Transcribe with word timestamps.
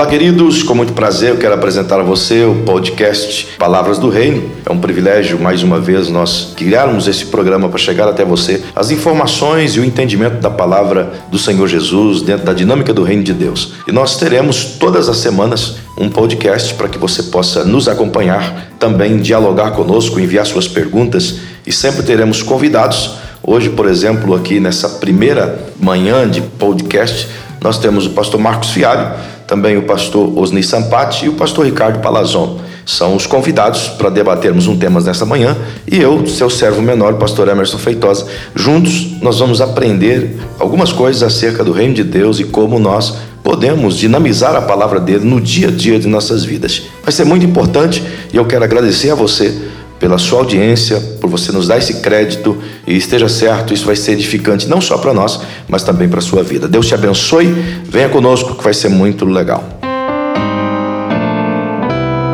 Olá, 0.00 0.08
queridos, 0.08 0.62
com 0.62 0.74
muito 0.74 0.94
prazer 0.94 1.28
eu 1.28 1.36
quero 1.36 1.52
apresentar 1.52 2.00
a 2.00 2.02
você 2.02 2.42
o 2.42 2.62
podcast 2.64 3.48
Palavras 3.58 3.98
do 3.98 4.08
Reino. 4.08 4.50
É 4.64 4.72
um 4.72 4.78
privilégio, 4.78 5.38
mais 5.38 5.62
uma 5.62 5.78
vez, 5.78 6.08
nós 6.08 6.54
criarmos 6.56 7.06
esse 7.06 7.26
programa 7.26 7.68
para 7.68 7.76
chegar 7.76 8.08
até 8.08 8.24
você 8.24 8.62
as 8.74 8.90
informações 8.90 9.76
e 9.76 9.78
o 9.78 9.84
entendimento 9.84 10.40
da 10.40 10.48
palavra 10.48 11.12
do 11.30 11.38
Senhor 11.38 11.68
Jesus 11.68 12.22
dentro 12.22 12.46
da 12.46 12.54
dinâmica 12.54 12.94
do 12.94 13.02
Reino 13.02 13.22
de 13.22 13.34
Deus. 13.34 13.74
E 13.86 13.92
nós 13.92 14.16
teremos 14.16 14.64
todas 14.80 15.06
as 15.06 15.18
semanas 15.18 15.76
um 15.98 16.08
podcast 16.08 16.72
para 16.72 16.88
que 16.88 16.96
você 16.96 17.24
possa 17.24 17.62
nos 17.62 17.86
acompanhar, 17.86 18.70
também 18.78 19.18
dialogar 19.18 19.72
conosco, 19.72 20.18
enviar 20.18 20.46
suas 20.46 20.66
perguntas 20.66 21.40
e 21.66 21.72
sempre 21.72 22.02
teremos 22.02 22.42
convidados. 22.42 23.16
Hoje, 23.42 23.68
por 23.68 23.86
exemplo, 23.86 24.34
aqui 24.34 24.60
nessa 24.60 24.88
primeira 24.88 25.62
manhã 25.78 26.26
de 26.26 26.40
podcast, 26.40 27.28
nós 27.62 27.78
temos 27.78 28.06
o 28.06 28.10
pastor 28.10 28.40
Marcos 28.40 28.70
Fialho 28.70 29.10
também 29.50 29.76
o 29.76 29.82
pastor 29.82 30.38
Osni 30.38 30.62
Sampati 30.62 31.26
e 31.26 31.28
o 31.28 31.32
pastor 31.32 31.66
Ricardo 31.66 31.98
Palazon. 31.98 32.60
São 32.86 33.16
os 33.16 33.26
convidados 33.26 33.88
para 33.88 34.08
debatermos 34.08 34.68
um 34.68 34.78
tema 34.78 35.00
nesta 35.00 35.26
manhã 35.26 35.56
e 35.90 36.00
eu, 36.00 36.24
seu 36.24 36.48
servo 36.48 36.80
menor, 36.80 37.14
pastor 37.14 37.48
Emerson 37.48 37.76
Feitosa. 37.76 38.26
Juntos 38.54 39.20
nós 39.20 39.40
vamos 39.40 39.60
aprender 39.60 40.38
algumas 40.56 40.92
coisas 40.92 41.24
acerca 41.24 41.64
do 41.64 41.72
reino 41.72 41.94
de 41.94 42.04
Deus 42.04 42.38
e 42.38 42.44
como 42.44 42.78
nós 42.78 43.16
podemos 43.42 43.96
dinamizar 43.96 44.54
a 44.54 44.62
palavra 44.62 45.00
dele 45.00 45.24
no 45.24 45.40
dia 45.40 45.66
a 45.66 45.72
dia 45.72 45.98
de 45.98 46.06
nossas 46.06 46.44
vidas. 46.44 46.82
Vai 47.02 47.10
ser 47.10 47.24
muito 47.24 47.44
importante 47.44 48.04
e 48.32 48.36
eu 48.36 48.44
quero 48.44 48.62
agradecer 48.62 49.10
a 49.10 49.16
você 49.16 49.52
pela 50.00 50.16
sua 50.16 50.38
audiência, 50.38 50.98
por 51.20 51.28
você 51.28 51.52
nos 51.52 51.68
dar 51.68 51.76
esse 51.76 52.00
crédito 52.00 52.56
e 52.86 52.96
esteja 52.96 53.28
certo, 53.28 53.74
isso 53.74 53.84
vai 53.84 53.94
ser 53.94 54.12
edificante 54.12 54.66
não 54.66 54.80
só 54.80 54.96
para 54.96 55.12
nós, 55.12 55.42
mas 55.68 55.82
também 55.82 56.08
para 56.08 56.20
a 56.20 56.22
sua 56.22 56.42
vida. 56.42 56.66
Deus 56.66 56.88
te 56.88 56.94
abençoe, 56.94 57.46
venha 57.84 58.08
conosco 58.08 58.54
que 58.54 58.64
vai 58.64 58.72
ser 58.72 58.88
muito 58.88 59.26
legal. 59.26 59.62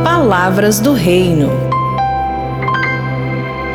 Palavras 0.04 0.78
do 0.78 0.92
Reino. 0.92 1.50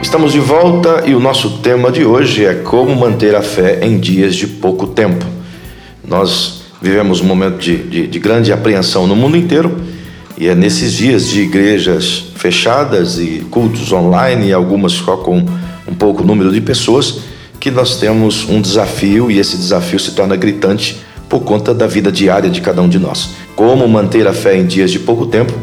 Estamos 0.01 0.31
de 0.31 0.39
volta 0.39 1.03
e 1.05 1.13
o 1.13 1.19
nosso 1.19 1.59
tema 1.59 1.91
de 1.91 2.05
hoje 2.05 2.45
é 2.45 2.53
como 2.53 2.95
manter 2.95 3.35
a 3.35 3.41
fé 3.41 3.79
em 3.81 3.99
dias 3.99 4.35
de 4.35 4.47
pouco 4.47 4.87
tempo. 4.87 5.25
Nós 6.07 6.61
vivemos 6.81 7.19
um 7.19 7.25
momento 7.25 7.57
de, 7.57 7.77
de, 7.77 8.07
de 8.07 8.19
grande 8.19 8.53
apreensão 8.53 9.05
no 9.05 9.17
mundo 9.17 9.35
inteiro 9.35 9.90
e 10.41 10.47
é 10.47 10.55
nesses 10.55 10.93
dias 10.93 11.27
de 11.27 11.41
igrejas 11.41 12.23
fechadas 12.33 13.19
e 13.19 13.45
cultos 13.51 13.91
online, 13.91 14.47
e 14.47 14.53
algumas 14.53 14.93
só 14.93 15.15
com 15.17 15.37
um 15.87 15.93
pouco 15.93 16.23
número 16.23 16.51
de 16.51 16.59
pessoas, 16.59 17.19
que 17.59 17.69
nós 17.69 17.97
temos 17.97 18.49
um 18.49 18.59
desafio 18.59 19.29
e 19.29 19.37
esse 19.37 19.55
desafio 19.55 19.99
se 19.99 20.15
torna 20.15 20.35
gritante 20.35 20.97
por 21.29 21.41
conta 21.41 21.75
da 21.75 21.85
vida 21.85 22.11
diária 22.11 22.49
de 22.49 22.59
cada 22.59 22.81
um 22.81 22.89
de 22.89 22.97
nós. 22.97 23.35
Como 23.55 23.87
manter 23.87 24.27
a 24.27 24.33
fé 24.33 24.57
em 24.57 24.65
dias 24.65 24.89
de 24.89 24.97
pouco 24.97 25.27
tempo 25.27 25.53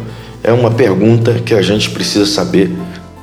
é 0.45 0.53
uma 0.53 0.71
pergunta 0.71 1.33
que 1.45 1.55
a 1.55 1.61
gente 1.61 1.91
precisa 1.91 2.25
saber 2.25 2.71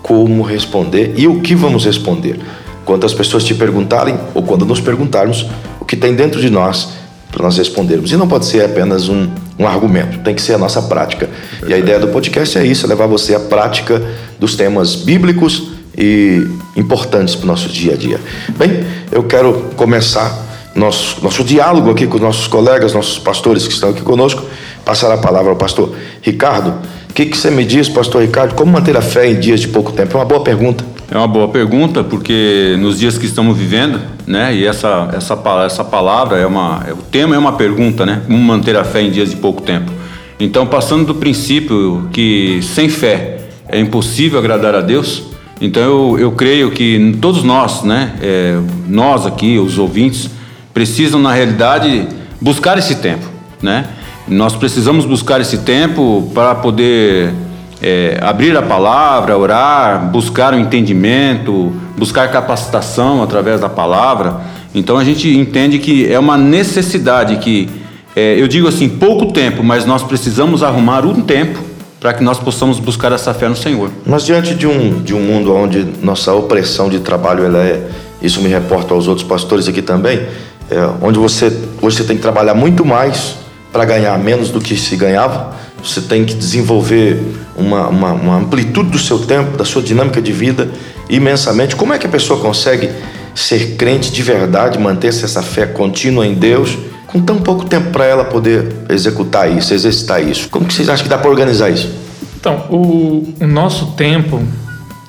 como 0.03 0.42
responder 0.42 1.14
e 1.16 1.25
o 1.25 1.40
que 1.40 1.56
vamos 1.56 1.86
responder. 1.86 2.38
Quando 2.84 3.06
as 3.06 3.14
pessoas 3.14 3.45
te 3.45 3.56
perguntarem 3.56 4.19
ou 4.34 4.44
quando 4.44 4.66
nos 4.66 4.81
perguntarmos, 4.81 5.45
o 5.80 5.86
que 5.86 5.95
tem 5.95 6.14
dentro 6.14 6.42
de 6.42 6.50
nós 6.50 7.05
para 7.36 7.44
nós 7.44 7.58
respondermos. 7.58 8.11
E 8.14 8.16
não 8.16 8.30
pode 8.30 8.45
ser 8.45 8.64
apenas 8.64 9.09
um, 9.09 9.28
um 9.59 9.68
argumento, 9.68 10.19
tem 10.19 10.34
que 10.34 10.41
ser 10.41 10.53
a 10.53 10.57
nossa 10.57 10.81
prática. 10.81 11.28
Perfeito. 11.28 11.69
E 11.69 11.73
a 11.73 11.78
ideia 11.78 12.00
do 12.00 12.07
podcast 12.07 12.57
é 12.57 12.66
isso: 12.66 12.85
é 12.85 12.90
levar 12.90 13.07
você 13.07 13.35
à 13.35 13.40
prática 13.40 14.01
dos 14.40 14.56
temas 14.56 14.96
bíblicos 14.96 15.72
e 15.97 16.47
importantes 16.78 17.35
para 17.35 17.44
o 17.44 17.47
nosso 17.47 17.68
dia 17.68 17.94
a 17.94 17.97
dia. 17.97 18.22
Bem, 18.57 18.85
eu 19.12 19.24
quero 19.24 19.69
começar 19.75 20.34
nosso, 20.74 21.22
nosso 21.22 21.44
diálogo 21.44 21.91
aqui 21.91 22.07
com 22.07 22.16
os 22.16 22.22
nossos 22.22 22.47
colegas, 22.47 22.94
nossos 22.94 23.19
pastores 23.19 23.68
que 23.68 23.74
estão 23.74 23.90
aqui 23.90 24.01
conosco, 24.01 24.44
passar 24.85 25.12
a 25.12 25.18
palavra 25.18 25.51
ao 25.51 25.57
pastor 25.57 25.94
Ricardo. 26.22 26.74
O 27.09 27.13
que, 27.13 27.25
que 27.25 27.38
você 27.38 27.50
me 27.50 27.66
diz, 27.66 27.90
pastor 27.90 28.22
Ricardo, 28.22 28.56
como 28.56 28.72
manter 28.72 28.95
a 28.95 29.01
fé 29.01 29.29
em 29.29 29.40
dias 29.40 29.59
de 29.59 29.68
pouco 29.68 29.91
tempo? 29.91 30.18
É 30.18 30.19
uma 30.19 30.25
boa 30.25 30.41
pergunta. 30.41 30.84
É 31.10 31.18
uma 31.18 31.28
boa 31.28 31.48
pergunta, 31.48 32.04
porque 32.04 32.76
nos 32.80 32.98
dias 32.98 33.18
que 33.18 33.28
estamos 33.28 33.56
vivendo, 33.56 34.00
né, 34.26 34.56
e 34.56 34.66
essa, 34.66 35.10
essa, 35.14 35.40
essa 35.64 35.84
palavra 35.84 36.38
é 36.38 36.46
uma. 36.46 36.84
É, 36.88 36.94
o 36.94 36.98
tema 36.98 37.36
é 37.36 37.38
uma 37.38 37.54
pergunta, 37.54 38.06
né? 38.06 38.24
Como 38.26 38.38
manter 38.40 38.76
a 38.76 38.84
fé 38.84 39.02
em 39.02 39.12
dias 39.12 39.30
de 39.30 39.36
pouco 39.36 39.62
tempo. 39.62 39.92
Então, 40.40 40.66
passando 40.66 41.06
do 41.06 41.16
princípio 41.16 42.10
que 42.12 42.60
sem 42.64 42.90
fé 42.90 43.38
é 43.68 43.80
impossível 43.80 44.40
agradar 44.40 44.74
a 44.74 44.82
Deus, 44.82 45.24
então 45.62 45.82
eu, 45.82 46.20
eu 46.20 46.32
creio 46.32 46.72
que 46.72 47.18
todos 47.22 47.44
nós, 47.44 47.84
né, 47.84 48.14
é, 48.22 48.60
nós 48.88 49.26
aqui, 49.26 49.58
os 49.58 49.78
ouvintes, 49.78 50.30
precisam, 50.74 51.22
na 51.22 51.32
realidade, 51.32 52.08
buscar 52.42 52.78
esse 52.78 52.96
tempo, 52.96 53.26
né? 53.62 53.86
Nós 54.28 54.56
precisamos 54.56 55.06
buscar 55.06 55.40
esse 55.40 55.60
tempo 55.60 56.32
para 56.34 56.56
poder 56.56 57.32
é, 57.81 58.18
abrir 58.22 58.56
a 58.58 58.62
palavra, 58.62 59.38
orar, 59.38 60.09
buscar 60.09 60.53
o 60.53 60.59
entendimento, 60.59 61.74
buscar 61.97 62.31
capacitação 62.31 63.22
através 63.22 63.62
da 63.62 63.69
palavra. 63.69 64.41
Então 64.74 64.97
a 64.97 65.03
gente 65.03 65.30
entende 65.30 65.80
que 65.80 66.12
é 66.12 66.19
uma 66.19 66.38
necessidade 66.38 67.38
que, 67.38 67.69
é, 68.16 68.40
eu 68.40 68.47
digo 68.47 68.68
assim, 68.68 68.90
pouco 68.90 69.31
tempo, 69.31 69.63
mas 69.63 69.86
nós 69.86 70.03
precisamos 70.03 70.63
arrumar 70.63 71.06
um 71.06 71.22
tempo 71.22 71.59
para 72.00 72.13
que 72.13 72.24
nós 72.24 72.38
possamos 72.38 72.80
buscar 72.80 73.12
essa 73.12 73.34
fé 73.34 73.47
no 73.47 73.56
Senhor. 73.56 73.90
Mas 74.06 74.25
diante 74.25 74.53
de 74.53 74.68
um, 74.68 75.02
de 75.02 75.13
um 75.13 75.22
mundo 75.22 75.53
onde 75.56 75.86
nossa 76.02 76.34
opressão 76.34 76.90
de 76.90 77.00
trabalho 77.00 77.46
ela 77.46 77.59
é, 77.59 77.88
isso 78.22 78.42
me 78.42 78.50
reporta 78.50 78.94
aos 78.94 79.07
outros 79.07 79.25
pastores 79.25 79.68
aqui 79.68 79.81
também, 79.81 80.25
é, 80.69 80.90
onde 81.02 81.18
você 81.18 81.46
hoje 81.81 81.97
você 81.97 82.03
tem 82.03 82.16
que 82.16 82.22
trabalhar 82.22 82.53
muito 82.53 82.84
mais 82.86 83.44
para 83.75 83.84
ganhar 83.84 84.18
menos 84.18 84.52
do 84.52 84.62
que 84.62 84.78
se 84.78 84.96
ganhava 84.96 85.53
você 85.84 86.00
tem 86.00 86.24
que 86.24 86.34
desenvolver 86.34 87.22
uma, 87.58 87.90
uma, 87.90 88.13
uma, 88.13 88.38
amplitude 88.38 88.90
do 88.90 88.97
seu 88.97 89.19
tempo, 89.19 89.58
da 89.58 89.66
sua 89.66 89.81
dinâmica 89.81 90.22
de 90.22 90.31
vida 90.31 90.72
imensamente. 91.09 91.75
Como 91.75 91.94
é 91.94 92.00
que 92.00 92.08
a 92.08 92.09
pessoa 92.09 92.40
consegue 92.40 92.90
ser 93.36 93.75
crente 93.75 94.12
de 94.12 94.24
verdade, 94.24 94.80
manter-se 94.80 95.25
essa 95.25 95.44
fé 95.44 95.66
contínua 95.66 96.25
em 96.25 96.34
Deus, 96.34 96.78
com 97.06 97.22
tão 97.22 97.38
pouco 97.38 97.66
tempo 97.66 97.91
para 97.91 98.06
ela 98.06 98.24
poder 98.24 98.74
executar 98.90 99.52
isso, 99.52 99.74
exercitar 99.74 100.24
isso? 100.24 100.50
Como 100.50 100.66
que 100.66 100.74
vocês 100.74 100.88
acham 100.90 101.03
que 101.03 101.09
dá 101.09 101.18
para 101.18 101.30
organizar 101.30 101.69
isso? 101.69 101.94
Então, 102.40 102.66
o, 102.69 103.36
o 103.40 103.46
nosso 103.46 103.92
tempo, 103.92 104.42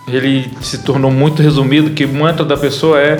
ele 0.08 0.50
se 0.60 0.78
tornou 0.78 1.12
muito 1.12 1.40
resumido, 1.40 1.90
que 1.90 2.04
o 2.04 2.12
mantra 2.12 2.44
da 2.44 2.56
pessoa 2.56 3.00
é, 3.00 3.16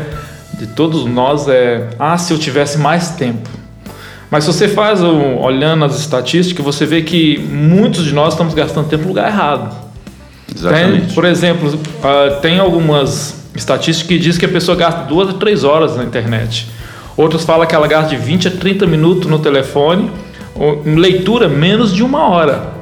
de 0.59 0.67
todos 0.67 1.07
nós, 1.07 1.49
é, 1.49 1.89
ah, 1.99 2.19
se 2.19 2.33
eu 2.35 2.39
tivesse 2.39 2.77
mais 2.77 3.11
tempo. 3.13 3.49
Mas 4.31 4.45
se 4.45 4.53
você 4.53 4.69
faz, 4.69 5.01
olhando 5.03 5.85
as 5.85 5.99
estatísticas, 5.99 6.65
você 6.65 6.85
vê 6.85 7.03
que 7.03 7.39
muitos 7.39 8.05
de 8.05 8.13
nós 8.13 8.35
estamos 8.35 8.55
gastando 8.55 8.89
tempo 8.89 9.05
no 9.05 9.09
lugar 9.11 9.29
errado. 9.29 9.75
Exatamente. 10.55 11.07
Tem, 11.07 11.15
por 11.15 11.25
exemplo, 11.25 11.69
uh, 11.69 12.41
tem 12.41 12.59
algumas 12.59 13.47
estatísticas 13.55 14.09
que 14.09 14.19
diz 14.19 14.39
que 14.39 14.45
a 14.45 14.49
pessoa 14.49 14.77
gasta 14.77 15.03
duas 15.03 15.29
a 15.29 15.33
três 15.35 15.65
horas 15.65 15.97
na 15.97 16.05
internet. 16.05 16.69
Outros 17.17 17.45
falam 17.45 17.67
que 17.67 17.75
ela 17.75 17.87
gasta 17.87 18.11
de 18.11 18.17
20 18.17 18.49
a 18.49 18.51
30 18.51 18.87
minutos 18.87 19.31
no 19.31 19.39
telefone, 19.39 20.11
em 20.85 20.97
leitura 20.97 21.49
menos 21.49 21.95
de 21.95 22.03
uma 22.03 22.29
hora. 22.29 22.75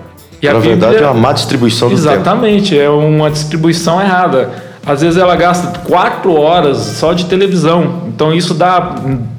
E 0.42 0.46
Na 0.46 0.54
Bíblia, 0.54 0.76
verdade 0.76 1.02
é 1.02 1.06
uma 1.06 1.14
má 1.14 1.32
distribuição 1.32 1.88
do 1.88 1.94
exatamente, 1.94 2.70
tempo. 2.70 2.74
Exatamente, 2.74 2.78
é 2.78 2.90
uma 2.90 3.30
distribuição 3.30 4.00
errada. 4.00 4.50
Às 4.84 5.00
vezes 5.00 5.16
ela 5.16 5.34
gasta 5.36 5.78
quatro 5.80 6.34
horas 6.34 6.76
só 6.76 7.12
de 7.12 7.26
televisão. 7.26 8.02
Então 8.08 8.34
isso 8.34 8.52
dá 8.54 8.96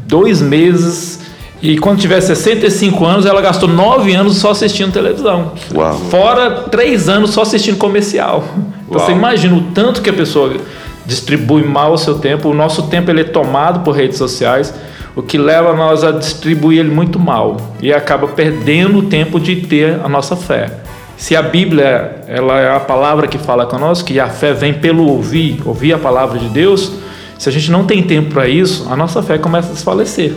dois 0.07 0.41
meses 0.41 1.19
e 1.61 1.77
quando 1.77 1.99
tiver 1.99 2.21
65 2.21 3.05
anos, 3.05 3.25
ela 3.25 3.41
gastou 3.41 3.67
9 3.67 4.13
anos 4.13 4.37
só 4.37 4.51
assistindo 4.51 4.91
televisão. 4.91 5.53
Uau. 5.73 5.97
Fora 6.11 6.51
3 6.69 7.09
anos 7.09 7.31
só 7.31 7.41
assistindo 7.41 7.77
comercial. 7.77 8.43
Então 8.87 8.99
Uau. 8.99 9.05
você 9.05 9.11
imagina 9.11 9.55
o 9.55 9.61
tanto 9.73 10.01
que 10.01 10.09
a 10.09 10.13
pessoa 10.13 10.55
distribui 11.05 11.63
mal 11.63 11.93
o 11.93 11.97
seu 11.97 12.19
tempo. 12.19 12.49
O 12.49 12.53
nosso 12.53 12.83
tempo 12.83 13.09
ele 13.09 13.21
é 13.21 13.25
tomado 13.25 13.79
por 13.81 13.95
redes 13.95 14.17
sociais, 14.17 14.73
o 15.15 15.21
que 15.21 15.37
leva 15.37 15.73
nós 15.73 16.03
a 16.03 16.11
distribuir 16.11 16.79
ele 16.79 16.89
muito 16.89 17.19
mal 17.19 17.57
e 17.81 17.93
acaba 17.93 18.27
perdendo 18.27 18.99
o 18.99 19.03
tempo 19.03 19.39
de 19.39 19.55
ter 19.55 19.99
a 20.03 20.09
nossa 20.09 20.35
fé. 20.35 20.69
Se 21.17 21.35
a 21.35 21.41
Bíblia 21.41 22.23
ela 22.27 22.59
é 22.59 22.75
a 22.75 22.79
palavra 22.79 23.25
que 23.25 23.37
fala 23.37 23.65
conosco, 23.65 24.07
que 24.07 24.19
a 24.19 24.27
fé 24.27 24.51
vem 24.53 24.73
pelo 24.73 25.07
ouvir, 25.07 25.61
ouvir 25.65 25.93
a 25.93 25.97
palavra 25.97 26.37
de 26.37 26.49
Deus, 26.49 26.91
se 27.39 27.47
a 27.47 27.51
gente 27.51 27.71
não 27.71 27.85
tem 27.85 28.03
tempo 28.03 28.31
para 28.33 28.47
isso, 28.47 28.85
a 28.89 28.95
nossa 28.95 29.23
fé 29.23 29.37
começa 29.37 29.69
a 29.69 29.73
desfalecer. 29.73 30.33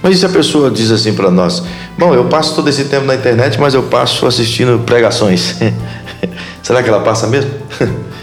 Mas 0.00 0.16
e 0.16 0.18
se 0.18 0.26
a 0.26 0.28
pessoa 0.28 0.70
diz 0.70 0.90
assim 0.90 1.12
para 1.12 1.30
nós: 1.30 1.62
Bom, 1.98 2.14
eu 2.14 2.24
passo 2.26 2.54
todo 2.54 2.68
esse 2.68 2.84
tempo 2.84 3.06
na 3.06 3.14
internet, 3.14 3.60
mas 3.60 3.74
eu 3.74 3.82
passo 3.84 4.26
assistindo 4.26 4.80
pregações. 4.84 5.56
Será 6.62 6.82
que 6.82 6.88
ela 6.88 7.00
passa 7.00 7.26
mesmo? 7.26 7.50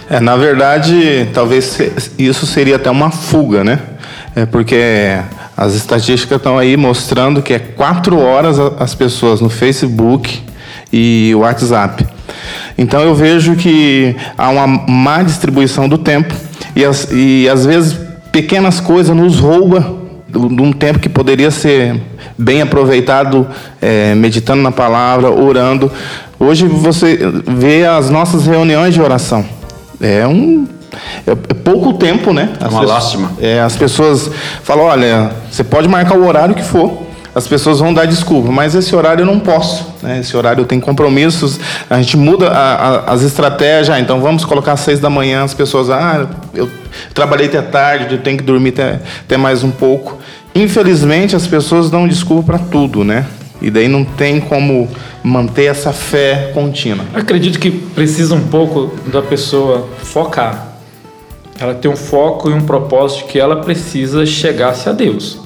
é, 0.10 0.20
na 0.20 0.36
verdade, 0.38 1.30
talvez 1.34 1.78
isso 2.18 2.46
seria 2.46 2.78
até 2.78 2.90
uma 2.90 3.12
fuga, 3.12 3.64
né? 3.64 3.80
É 4.36 4.46
porque 4.46 5.18
as 5.58 5.74
estatísticas 5.74 6.38
estão 6.38 6.58
aí 6.58 6.78
mostrando 6.78 7.42
que 7.42 7.54
é 7.54 7.60
quatro 7.60 8.18
horas 8.18 8.58
as 8.80 8.96
pessoas 8.96 9.42
no 9.42 9.50
Facebook 9.50 10.42
e 10.92 11.34
WhatsApp. 11.36 12.08
Então 12.78 13.02
eu 13.02 13.14
vejo 13.14 13.56
que 13.56 14.16
há 14.38 14.50
uma 14.50 14.66
má 14.66 15.22
distribuição 15.22 15.90
do 15.90 15.98
tempo 15.98 16.34
e, 16.76 16.86
as, 16.86 17.10
e 17.12 17.50
às 17.50 17.66
vezes 17.66 17.98
pequenas 18.32 18.80
coisas 18.80 19.14
nos 19.16 19.40
roubam 19.40 19.99
de 20.30 20.62
um 20.62 20.72
tempo 20.72 21.00
que 21.00 21.10
poderia 21.10 21.52
ser 21.52 22.00
bem 22.38 22.62
aproveitado 22.62 23.48
é, 23.82 24.14
meditando 24.16 24.62
na 24.62 24.72
palavra, 24.72 25.30
orando. 25.30 25.92
Hoje 26.40 26.66
você 26.66 27.20
vê 27.48 27.86
as 27.86 28.10
nossas 28.10 28.46
reuniões 28.46 28.94
de 28.94 29.02
oração. 29.02 29.44
É 30.00 30.26
um 30.28 30.68
é, 31.26 31.32
é 31.32 31.54
pouco 31.54 31.94
tempo, 31.94 32.34
né? 32.34 32.50
As 32.60 32.66
é 32.66 32.70
uma 32.70 32.82
pessoas, 32.82 32.90
lástima. 32.90 33.32
É, 33.42 33.60
as 33.62 33.76
pessoas 33.76 34.32
falam, 34.64 34.86
olha, 34.86 35.32
você 35.52 35.64
pode 35.64 35.88
marcar 35.88 36.18
o 36.18 36.26
horário 36.26 36.56
que 36.56 36.64
for, 36.64 37.10
as 37.34 37.48
pessoas 37.48 37.80
vão 37.80 37.94
dar 37.94 38.06
desculpa, 38.06 38.52
mas 38.52 38.74
esse 38.74 38.96
horário 38.96 39.22
eu 39.22 39.26
não 39.26 39.40
posso, 39.40 39.86
né? 40.02 40.20
esse 40.20 40.36
horário 40.36 40.62
eu 40.62 40.66
tenho 40.66 40.82
compromissos, 40.82 41.60
a 41.90 41.98
gente 41.98 42.18
muda 42.18 42.50
a, 42.50 42.74
a, 42.74 43.14
as 43.14 43.22
estratégias, 43.22 43.96
ah, 43.96 44.00
então 44.00 44.20
vamos 44.20 44.44
colocar 44.44 44.74
às 44.74 44.80
seis 44.80 45.00
da 45.00 45.10
manhã, 45.10 45.44
as 45.44 45.54
pessoas, 45.54 45.90
ah, 45.90 46.28
eu 46.54 46.70
trabalhei 47.14 47.48
até 47.48 47.62
tarde, 47.62 48.16
eu 48.16 48.22
tenho 48.22 48.38
que 48.38 48.44
dormir 48.44 48.70
até, 48.70 49.00
até 49.22 49.38
mais 49.38 49.64
um 49.64 49.72
pouco. 49.72 50.20
Infelizmente, 50.54 51.36
as 51.36 51.48
pessoas 51.48 51.90
dão 51.90 52.08
desculpa 52.08 52.58
para 52.58 52.60
tudo, 52.60 53.04
né? 53.04 53.26
E 53.62 53.70
daí 53.70 53.88
não 53.88 54.06
tem 54.06 54.40
como 54.40 54.90
manter 55.24 55.66
essa 55.66 55.92
fé 55.92 56.52
contínua. 56.54 57.06
Acredito 57.14 57.60
que 57.60 57.70
precisa 57.70 58.34
um 58.34 58.48
pouco 58.48 58.94
da 59.10 59.22
pessoa 59.22 59.88
focar. 60.02 60.68
Ela 61.60 61.74
tem 61.74 61.92
um 61.92 61.96
foco 61.96 62.50
e 62.50 62.54
um 62.54 62.62
propósito 62.62 63.26
que 63.26 63.38
ela 63.38 63.58
precisa 63.58 64.26
chegar-se 64.26 64.88
a 64.88 64.94
Deus. 64.94 65.40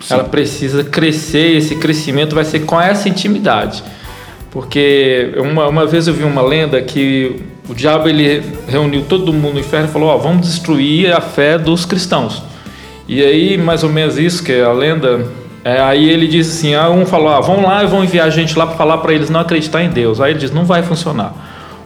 Sim. 0.00 0.14
Ela 0.14 0.24
precisa 0.24 0.82
crescer, 0.82 1.56
esse 1.56 1.76
crescimento 1.76 2.34
vai 2.34 2.44
ser 2.44 2.60
com 2.60 2.80
essa 2.80 3.08
intimidade. 3.08 3.84
Porque 4.50 5.32
uma, 5.36 5.68
uma 5.68 5.86
vez 5.86 6.08
eu 6.08 6.14
vi 6.14 6.24
uma 6.24 6.42
lenda 6.42 6.82
que 6.82 7.40
o 7.68 7.74
diabo 7.74 8.08
ele 8.08 8.42
reuniu 8.68 9.04
todo 9.08 9.32
mundo 9.32 9.54
no 9.54 9.60
inferno 9.60 9.88
e 9.88 9.90
falou: 9.90 10.08
Ó, 10.08 10.16
vamos 10.18 10.46
destruir 10.46 11.12
a 11.12 11.20
fé 11.20 11.58
dos 11.58 11.84
cristãos. 11.84 12.42
E 13.08 13.22
aí, 13.22 13.58
mais 13.58 13.82
ou 13.82 13.90
menos 13.90 14.18
isso, 14.18 14.42
que 14.42 14.52
é 14.52 14.64
a 14.64 14.72
lenda, 14.72 15.26
é, 15.64 15.80
aí 15.80 16.08
ele 16.08 16.26
diz 16.26 16.48
assim: 16.48 16.74
ah, 16.74 16.90
um 16.90 17.06
falou, 17.06 17.28
ah, 17.28 17.40
vão 17.40 17.62
lá 17.62 17.84
e 17.84 17.86
vão 17.86 18.02
enviar 18.02 18.30
gente 18.30 18.58
lá 18.58 18.66
para 18.66 18.76
falar 18.76 18.98
para 18.98 19.12
eles 19.12 19.30
não 19.30 19.40
acreditar 19.40 19.82
em 19.82 19.90
Deus. 19.90 20.20
Aí 20.20 20.32
ele 20.32 20.40
diz: 20.40 20.50
não 20.50 20.64
vai 20.64 20.82
funcionar. 20.82 21.32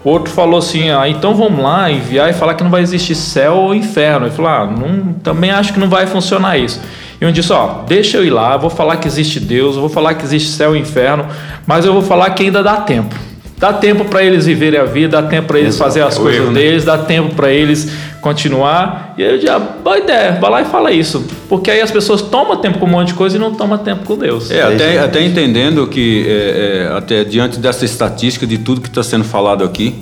Outro 0.02 0.32
falou 0.32 0.58
assim: 0.58 0.90
ah, 0.90 1.08
então 1.08 1.34
vamos 1.34 1.62
lá 1.62 1.90
enviar 1.90 2.30
e 2.30 2.32
falar 2.32 2.54
que 2.54 2.64
não 2.64 2.70
vai 2.70 2.82
existir 2.82 3.14
céu 3.14 3.56
ou 3.56 3.74
inferno. 3.74 4.26
Ele 4.26 4.34
falou: 4.34 4.50
ah, 4.50 4.66
não, 4.66 5.12
também 5.14 5.50
acho 5.50 5.74
que 5.74 5.80
não 5.80 5.88
vai 5.88 6.06
funcionar 6.06 6.56
isso. 6.56 6.80
E 7.20 7.26
um 7.26 7.32
disse: 7.32 7.52
Ó, 7.52 7.82
deixa 7.86 8.16
eu 8.16 8.24
ir 8.24 8.30
lá, 8.30 8.56
vou 8.56 8.70
falar 8.70 8.96
que 8.96 9.06
existe 9.06 9.38
Deus, 9.40 9.76
vou 9.76 9.88
falar 9.88 10.14
que 10.14 10.24
existe 10.24 10.50
céu 10.50 10.74
e 10.74 10.78
inferno, 10.78 11.26
mas 11.66 11.84
eu 11.84 11.92
vou 11.92 12.02
falar 12.02 12.30
que 12.30 12.44
ainda 12.44 12.62
dá 12.62 12.76
tempo. 12.76 13.14
Dá 13.58 13.72
tempo 13.72 14.04
para 14.04 14.22
eles 14.22 14.44
viverem 14.44 14.78
a 14.78 14.84
vida, 14.84 15.20
dá 15.20 15.26
tempo 15.26 15.48
para 15.48 15.58
eles 15.58 15.78
fazer 15.78 16.02
as 16.02 16.16
é 16.16 16.20
coisas 16.20 16.42
erro, 16.42 16.52
né? 16.52 16.60
deles, 16.60 16.84
dá 16.84 16.98
tempo 16.98 17.34
para 17.34 17.50
eles 17.50 17.90
continuar. 18.20 19.14
E 19.16 19.24
aí 19.24 19.36
o 19.36 19.38
diabo, 19.38 19.82
boa 19.82 19.98
ideia, 19.98 20.32
vai 20.32 20.50
lá 20.50 20.62
e 20.62 20.64
fala 20.66 20.92
isso. 20.92 21.24
Porque 21.48 21.70
aí 21.70 21.80
as 21.80 21.90
pessoas 21.90 22.20
tomam 22.20 22.56
tempo 22.58 22.78
com 22.78 22.84
um 22.84 22.90
monte 22.90 23.08
de 23.08 23.14
coisa 23.14 23.36
e 23.36 23.38
não 23.38 23.54
tomam 23.54 23.78
tempo 23.78 24.04
com 24.04 24.16
Deus. 24.16 24.50
É, 24.50 24.62
até, 24.62 24.98
até 24.98 25.22
entendendo 25.22 25.86
que, 25.86 26.26
é, 26.28 26.88
é, 26.92 26.96
até 26.96 27.24
diante 27.24 27.58
dessa 27.58 27.84
estatística 27.84 28.46
de 28.46 28.58
tudo 28.58 28.80
que 28.80 28.88
está 28.88 29.02
sendo 29.02 29.24
falado 29.24 29.64
aqui, 29.64 29.94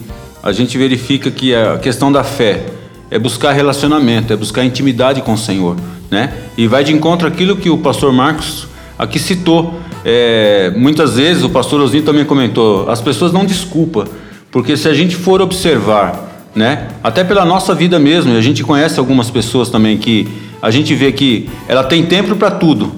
a 0.43 0.51
gente 0.51 0.77
verifica 0.77 1.31
que 1.31 1.55
a 1.55 1.79
questão 1.79 2.11
da 2.11 2.25
fé 2.25 2.61
é 3.11 3.19
buscar 3.19 3.53
relacionamento, 3.53 4.33
é 4.33 4.37
buscar 4.37 4.65
intimidade 4.65 5.23
com 5.23 5.35
o 5.35 5.39
Senhor 5.39 5.77
né? 6.15 6.33
E 6.57 6.67
vai 6.67 6.85
de 6.85 6.93
encontro 6.93 7.27
aquilo 7.27 7.57
que 7.57 7.69
o 7.69 7.79
pastor 7.79 8.13
Marcos 8.13 8.69
aqui 8.99 9.19
citou. 9.19 9.81
É, 10.05 10.71
muitas 10.77 11.17
vezes 11.17 11.43
o 11.43 11.49
pastor 11.49 11.81
Osni 11.81 12.03
também 12.03 12.25
comentou, 12.25 12.91
as 12.91 13.01
pessoas 13.01 13.33
não 13.33 13.45
desculpa, 13.47 14.07
porque 14.51 14.77
se 14.77 14.87
a 14.87 14.93
gente 14.93 15.17
for 15.17 15.41
observar, 15.41 16.49
né, 16.55 16.89
até 17.03 17.25
pela 17.25 17.45
nossa 17.45 17.75
vida 17.75 17.99
mesmo, 17.99 18.33
e 18.35 18.37
a 18.37 18.43
gente 18.43 18.63
conhece 18.63 18.99
algumas 18.99 19.31
pessoas 19.31 19.71
também 19.71 19.97
que 19.97 20.29
a 20.61 20.71
gente 20.71 20.95
vê 20.95 21.11
que 21.11 21.49
ela 21.67 21.83
tem 21.83 22.05
tempo 22.05 22.37
para 22.37 22.51
tudo, 22.51 22.93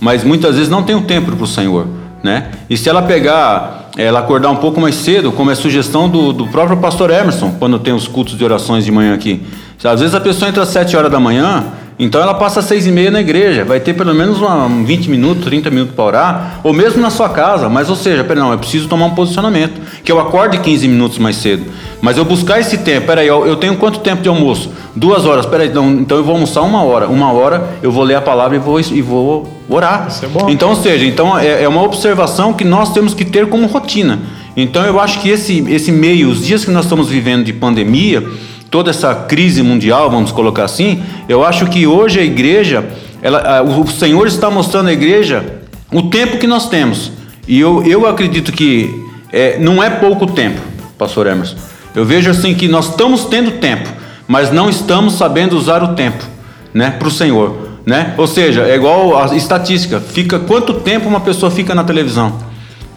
mas 0.00 0.22
muitas 0.22 0.54
vezes 0.54 0.68
não 0.68 0.82
tem 0.82 0.94
o 0.94 1.02
tempo 1.02 1.32
para 1.32 1.44
o 1.44 1.46
Senhor, 1.46 1.86
né? 2.22 2.52
E 2.70 2.76
se 2.76 2.88
ela 2.88 3.02
pegar, 3.02 3.90
ela 3.96 4.20
acordar 4.20 4.50
um 4.50 4.56
pouco 4.56 4.80
mais 4.80 4.94
cedo, 4.94 5.32
como 5.32 5.50
é 5.50 5.54
sugestão 5.54 6.08
do, 6.08 6.32
do 6.32 6.46
próprio 6.46 6.76
pastor 6.76 7.10
Emerson, 7.10 7.56
quando 7.58 7.78
tem 7.78 7.92
os 7.92 8.06
cultos 8.08 8.38
de 8.38 8.44
orações 8.44 8.84
de 8.84 8.92
manhã 8.92 9.14
aqui, 9.14 9.42
às 9.84 10.00
vezes 10.00 10.14
a 10.14 10.20
pessoa 10.20 10.48
entra 10.48 10.62
às 10.62 10.68
7 10.68 10.96
horas 10.96 11.10
da 11.10 11.18
manhã, 11.18 11.64
então 11.98 12.20
ela 12.20 12.34
passa 12.34 12.60
às 12.60 12.66
seis 12.66 12.86
e 12.86 12.90
meia 12.90 13.10
na 13.10 13.20
igreja, 13.20 13.64
vai 13.64 13.80
ter 13.80 13.94
pelo 13.94 14.14
menos 14.14 14.40
uma, 14.40 14.68
20 14.84 15.10
minutos, 15.10 15.44
30 15.44 15.70
minutos 15.70 15.94
para 15.94 16.04
orar, 16.04 16.60
ou 16.64 16.72
mesmo 16.72 17.00
na 17.00 17.10
sua 17.10 17.28
casa, 17.28 17.68
mas 17.68 17.90
ou 17.90 17.96
seja, 17.96 18.24
peraí, 18.24 18.42
não, 18.42 18.52
eu 18.52 18.58
preciso 18.58 18.88
tomar 18.88 19.06
um 19.06 19.14
posicionamento, 19.14 19.80
que 20.02 20.10
eu 20.10 20.18
acorde 20.18 20.58
15 20.58 20.88
minutos 20.88 21.18
mais 21.18 21.36
cedo. 21.36 21.64
Mas 22.00 22.16
eu 22.16 22.24
buscar 22.24 22.58
esse 22.58 22.78
tempo, 22.78 23.06
peraí, 23.06 23.28
eu, 23.28 23.46
eu 23.46 23.56
tenho 23.56 23.76
quanto 23.76 24.00
tempo 24.00 24.22
de 24.22 24.28
almoço? 24.28 24.72
Duas 24.96 25.24
horas, 25.24 25.46
peraí, 25.46 25.68
então, 25.68 25.90
então 25.92 26.16
eu 26.16 26.24
vou 26.24 26.34
almoçar 26.34 26.62
uma 26.62 26.82
hora. 26.82 27.06
Uma 27.06 27.32
hora 27.32 27.76
eu 27.82 27.92
vou 27.92 28.02
ler 28.02 28.16
a 28.16 28.20
palavra 28.20 28.56
e 28.56 28.58
vou, 28.58 28.80
e 28.80 29.00
vou 29.00 29.48
orar. 29.68 30.06
Isso 30.08 30.24
é 30.24 30.28
bom. 30.28 30.50
Então, 30.50 30.70
ou 30.70 30.76
seja, 30.76 31.06
então 31.06 31.38
é, 31.38 31.62
é 31.62 31.68
uma 31.68 31.82
observação 31.82 32.52
que 32.52 32.64
nós 32.64 32.92
temos 32.92 33.14
que 33.14 33.24
ter 33.24 33.48
como 33.48 33.66
rotina. 33.66 34.18
Então 34.56 34.84
eu 34.84 35.00
acho 35.00 35.20
que 35.20 35.28
esse, 35.28 35.64
esse 35.70 35.90
meio, 35.90 36.28
os 36.28 36.44
dias 36.44 36.64
que 36.64 36.70
nós 36.70 36.84
estamos 36.84 37.08
vivendo 37.08 37.44
de 37.44 37.52
pandemia, 37.52 38.22
toda 38.72 38.90
essa 38.90 39.14
crise 39.14 39.62
mundial, 39.62 40.10
vamos 40.10 40.32
colocar 40.32 40.64
assim, 40.64 41.02
eu 41.28 41.44
acho 41.44 41.66
que 41.66 41.86
hoje 41.86 42.18
a 42.18 42.22
igreja, 42.22 42.82
ela, 43.20 43.62
o 43.62 43.86
Senhor 43.86 44.26
está 44.26 44.50
mostrando 44.50 44.88
à 44.88 44.92
igreja 44.94 45.60
o 45.92 46.04
tempo 46.04 46.38
que 46.38 46.46
nós 46.46 46.70
temos. 46.70 47.12
E 47.46 47.60
eu, 47.60 47.84
eu 47.84 48.06
acredito 48.06 48.50
que 48.50 48.88
é, 49.30 49.58
não 49.58 49.82
é 49.82 49.90
pouco 49.90 50.26
tempo, 50.26 50.58
pastor 50.96 51.26
Emerson. 51.26 51.56
Eu 51.94 52.06
vejo 52.06 52.30
assim 52.30 52.54
que 52.54 52.66
nós 52.66 52.88
estamos 52.88 53.26
tendo 53.26 53.50
tempo, 53.60 53.90
mas 54.26 54.50
não 54.50 54.70
estamos 54.70 55.14
sabendo 55.14 55.54
usar 55.54 55.82
o 55.82 55.88
tempo 55.88 56.24
né, 56.72 56.92
para 56.98 57.08
o 57.08 57.10
Senhor. 57.10 57.68
Né? 57.84 58.14
Ou 58.16 58.26
seja, 58.26 58.62
é 58.62 58.74
igual 58.74 59.22
a 59.22 59.36
estatística, 59.36 60.00
fica 60.00 60.38
quanto 60.38 60.74
tempo 60.80 61.06
uma 61.06 61.20
pessoa 61.20 61.50
fica 61.50 61.74
na 61.74 61.84
televisão? 61.84 62.38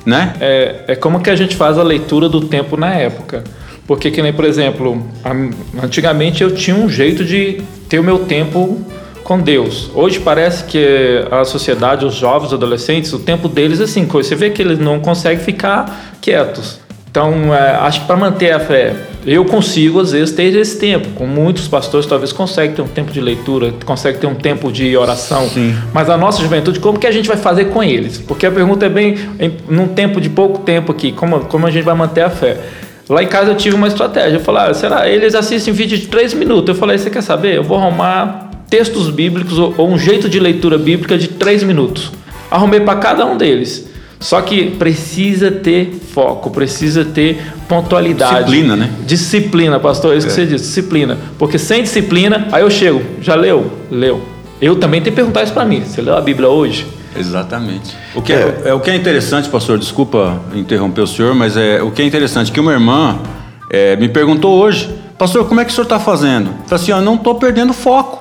Né? 0.05 0.35
É, 0.39 0.75
é 0.87 0.95
como 0.95 1.19
que 1.19 1.29
a 1.29 1.35
gente 1.35 1.53
faz 1.53 1.77
a 1.77 1.83
leitura 1.83 2.29
do 2.29 2.39
tempo 2.39 2.77
na 2.77 2.93
época. 2.93 3.43
Porque 3.87 4.09
que 4.09 4.21
nem, 4.21 4.33
por 4.33 4.45
exemplo, 4.45 5.01
antigamente 5.81 6.43
eu 6.43 6.51
tinha 6.51 6.75
um 6.75 6.89
jeito 6.89 7.23
de 7.23 7.61
ter 7.87 7.99
o 7.99 8.03
meu 8.03 8.19
tempo 8.19 8.81
com 9.23 9.39
Deus. 9.39 9.89
Hoje 9.93 10.19
parece 10.19 10.63
que 10.63 11.25
a 11.31 11.43
sociedade, 11.45 12.05
os 12.05 12.15
jovens, 12.15 12.47
os 12.47 12.53
adolescentes, 12.53 13.11
o 13.13 13.19
tempo 13.19 13.47
deles 13.47 13.79
é 13.79 13.83
assim, 13.83 14.05
você 14.05 14.35
vê 14.35 14.49
que 14.49 14.61
eles 14.61 14.79
não 14.79 14.99
conseguem 14.99 15.43
ficar 15.43 16.15
quietos. 16.21 16.79
Então, 17.15 17.55
é, 17.55 17.75
acho 17.77 18.01
que 18.01 18.07
para 18.07 18.17
manter 18.17 18.51
a 18.51 18.59
fé, 18.59 18.93
eu 19.25 19.45
consigo 19.45 20.01
às 20.01 20.11
vezes 20.11 20.35
ter 20.35 20.53
esse 20.53 20.77
tempo. 20.77 21.07
Com 21.15 21.25
muitos 21.25 21.65
pastores 21.65 22.05
talvez 22.05 22.33
conseguem 22.33 22.75
ter 22.75 22.81
um 22.81 22.87
tempo 22.87 23.11
de 23.11 23.21
leitura, 23.21 23.73
conseguem 23.85 24.19
ter 24.19 24.27
um 24.27 24.35
tempo 24.35 24.69
de 24.69 24.97
oração. 24.97 25.47
Sim. 25.47 25.73
Mas 25.93 26.09
a 26.09 26.17
nossa 26.17 26.41
juventude, 26.41 26.77
como 26.79 26.99
que 26.99 27.07
a 27.07 27.11
gente 27.11 27.27
vai 27.29 27.37
fazer 27.37 27.65
com 27.65 27.81
eles? 27.81 28.17
Porque 28.17 28.45
a 28.45 28.51
pergunta 28.51 28.85
é 28.85 28.89
bem, 28.89 29.15
em, 29.39 29.53
num 29.69 29.87
tempo 29.87 30.19
de 30.19 30.29
pouco 30.29 30.59
tempo 30.59 30.91
aqui, 30.91 31.13
como, 31.13 31.39
como 31.45 31.65
a 31.65 31.71
gente 31.71 31.85
vai 31.85 31.95
manter 31.95 32.21
a 32.21 32.29
fé? 32.29 32.57
Lá 33.07 33.21
em 33.21 33.27
casa 33.27 33.51
eu 33.51 33.55
tive 33.55 33.75
uma 33.75 33.87
estratégia. 33.87 34.37
Eu 34.37 34.39
falei, 34.39 34.71
ah, 34.71 34.73
será? 34.73 35.07
Eles 35.07 35.35
assistem 35.35 35.73
vídeo 35.73 35.97
de 35.97 36.07
três 36.07 36.33
minutos. 36.33 36.69
Eu 36.69 36.75
falei, 36.75 36.97
você 36.97 37.09
quer 37.09 37.21
saber? 37.21 37.55
Eu 37.55 37.63
vou 37.63 37.77
arrumar 37.77 38.49
textos 38.69 39.09
bíblicos 39.09 39.59
ou, 39.59 39.73
ou 39.77 39.89
um 39.89 39.97
jeito 39.97 40.27
de 40.27 40.39
leitura 40.39 40.77
bíblica 40.77 41.17
de 41.17 41.27
três 41.27 41.63
minutos. 41.63 42.11
Arrumei 42.49 42.79
para 42.79 42.99
cada 42.99 43.25
um 43.25 43.37
deles. 43.37 43.87
Só 44.19 44.41
que 44.41 44.71
precisa 44.71 45.51
ter 45.51 45.93
foco, 46.13 46.49
precisa 46.49 47.05
ter 47.05 47.41
pontualidade. 47.67 48.45
Disciplina, 48.45 48.75
né? 48.75 48.89
Disciplina, 49.05 49.79
pastor, 49.79 50.13
é 50.13 50.17
isso 50.17 50.25
é. 50.25 50.29
que 50.29 50.35
você 50.35 50.45
disse, 50.45 50.65
disciplina. 50.65 51.17
Porque 51.37 51.59
sem 51.59 51.83
disciplina, 51.83 52.47
aí 52.51 52.63
eu 52.63 52.71
chego, 52.71 53.03
já 53.21 53.35
leu? 53.35 53.71
Leu. 53.91 54.21
Eu 54.61 54.77
também 54.77 55.01
tenho 55.01 55.13
que 55.13 55.17
perguntar 55.17 55.43
isso 55.43 55.53
para 55.53 55.65
mim. 55.65 55.83
Você 55.83 56.01
leu 56.01 56.15
a 56.15 56.21
Bíblia 56.21 56.49
hoje? 56.49 56.87
Exatamente. 57.15 57.95
O 58.13 58.21
que 58.21 58.33
é, 58.33 58.61
é, 58.65 58.73
o 58.73 58.79
que 58.79 58.89
é 58.89 58.95
interessante, 58.95 59.49
pastor, 59.49 59.77
desculpa 59.77 60.39
interromper 60.53 61.01
o 61.01 61.07
senhor, 61.07 61.33
mas 61.33 61.55
é 61.57 61.81
o 61.81 61.91
que 61.91 62.01
é 62.01 62.05
interessante 62.05 62.51
que 62.51 62.59
uma 62.59 62.73
irmã 62.73 63.17
é, 63.71 63.95
me 63.95 64.09
perguntou 64.09 64.57
hoje, 64.57 64.93
pastor, 65.17 65.47
como 65.47 65.59
é 65.59 65.65
que 65.65 65.71
o 65.71 65.73
senhor 65.73 65.83
está 65.85 65.99
fazendo? 65.99 66.47
Eu 66.47 66.67
falei 66.67 66.83
assim, 66.83 66.91
eu 66.91 67.01
não 67.01 67.15
estou 67.15 67.35
perdendo 67.35 67.73
foco. 67.73 68.14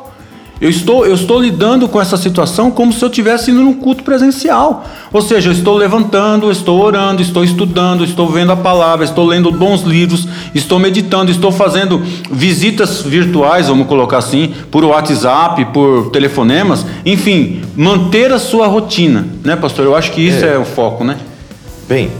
Eu 0.64 0.70
estou, 0.70 1.04
eu 1.04 1.12
estou 1.12 1.38
lidando 1.38 1.86
com 1.86 2.00
essa 2.00 2.16
situação 2.16 2.70
como 2.70 2.90
se 2.90 3.04
eu 3.04 3.10
estivesse 3.10 3.50
indo 3.50 3.60
num 3.60 3.74
culto 3.74 4.02
presencial. 4.02 4.82
Ou 5.12 5.20
seja, 5.20 5.50
eu 5.50 5.52
estou 5.52 5.76
levantando, 5.76 6.50
estou 6.50 6.82
orando, 6.82 7.20
estou 7.20 7.44
estudando, 7.44 8.02
estou 8.02 8.30
vendo 8.30 8.50
a 8.50 8.56
palavra, 8.56 9.04
estou 9.04 9.26
lendo 9.26 9.52
bons 9.52 9.82
livros, 9.82 10.26
estou 10.54 10.78
meditando, 10.78 11.30
estou 11.30 11.52
fazendo 11.52 12.02
visitas 12.30 13.02
virtuais, 13.02 13.68
vamos 13.68 13.86
colocar 13.86 14.16
assim, 14.16 14.54
por 14.70 14.82
WhatsApp, 14.86 15.66
por 15.66 16.08
telefonemas, 16.10 16.86
enfim, 17.04 17.60
manter 17.76 18.32
a 18.32 18.38
sua 18.38 18.66
rotina, 18.66 19.28
né, 19.44 19.56
pastor? 19.56 19.84
Eu 19.84 19.94
acho 19.94 20.12
que 20.12 20.22
isso 20.22 20.46
é, 20.46 20.54
é 20.54 20.58
o 20.58 20.64
foco, 20.64 21.04
né? 21.04 21.18
Bem, 21.86 22.10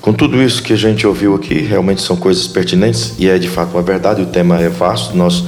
com 0.00 0.12
tudo 0.12 0.42
isso 0.42 0.60
que 0.60 0.72
a 0.72 0.76
gente 0.76 1.06
ouviu 1.06 1.36
aqui, 1.36 1.54
realmente 1.54 2.02
são 2.02 2.16
coisas 2.16 2.48
pertinentes 2.48 3.14
e 3.20 3.28
é 3.28 3.38
de 3.38 3.48
fato 3.48 3.74
uma 3.74 3.82
verdade, 3.82 4.22
o 4.22 4.26
tema 4.26 4.58
é 4.58 4.68
vasto, 4.68 5.16
nós 5.16 5.44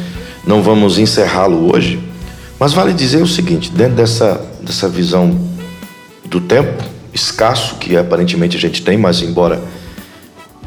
não 0.47 0.63
vamos 0.63 1.01
encerrá-lo 1.01 1.75
hoje, 1.75 2.14
mas 2.59 2.73
vale 2.73 2.93
dizer 2.93 3.23
o 3.23 3.27
seguinte: 3.27 3.71
dentro 3.71 3.97
dessa, 3.97 4.41
dessa 4.61 4.89
visão 4.89 5.39
do 6.25 6.41
tempo 6.41 6.83
escasso 7.13 7.77
que 7.77 7.97
aparentemente 7.97 8.57
a 8.57 8.61
gente 8.61 8.83
tem, 8.83 8.99
mas 8.99 9.23
embora 9.23 9.63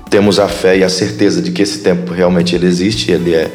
temos 0.10 0.40
a 0.40 0.48
fé 0.48 0.78
e 0.78 0.84
a 0.84 0.90
certeza 0.90 1.42
de 1.42 1.52
que 1.52 1.62
esse 1.62 1.80
tempo 1.80 2.14
realmente 2.14 2.56
ele 2.56 2.66
existe, 2.66 3.12
ele 3.12 3.34
é, 3.34 3.52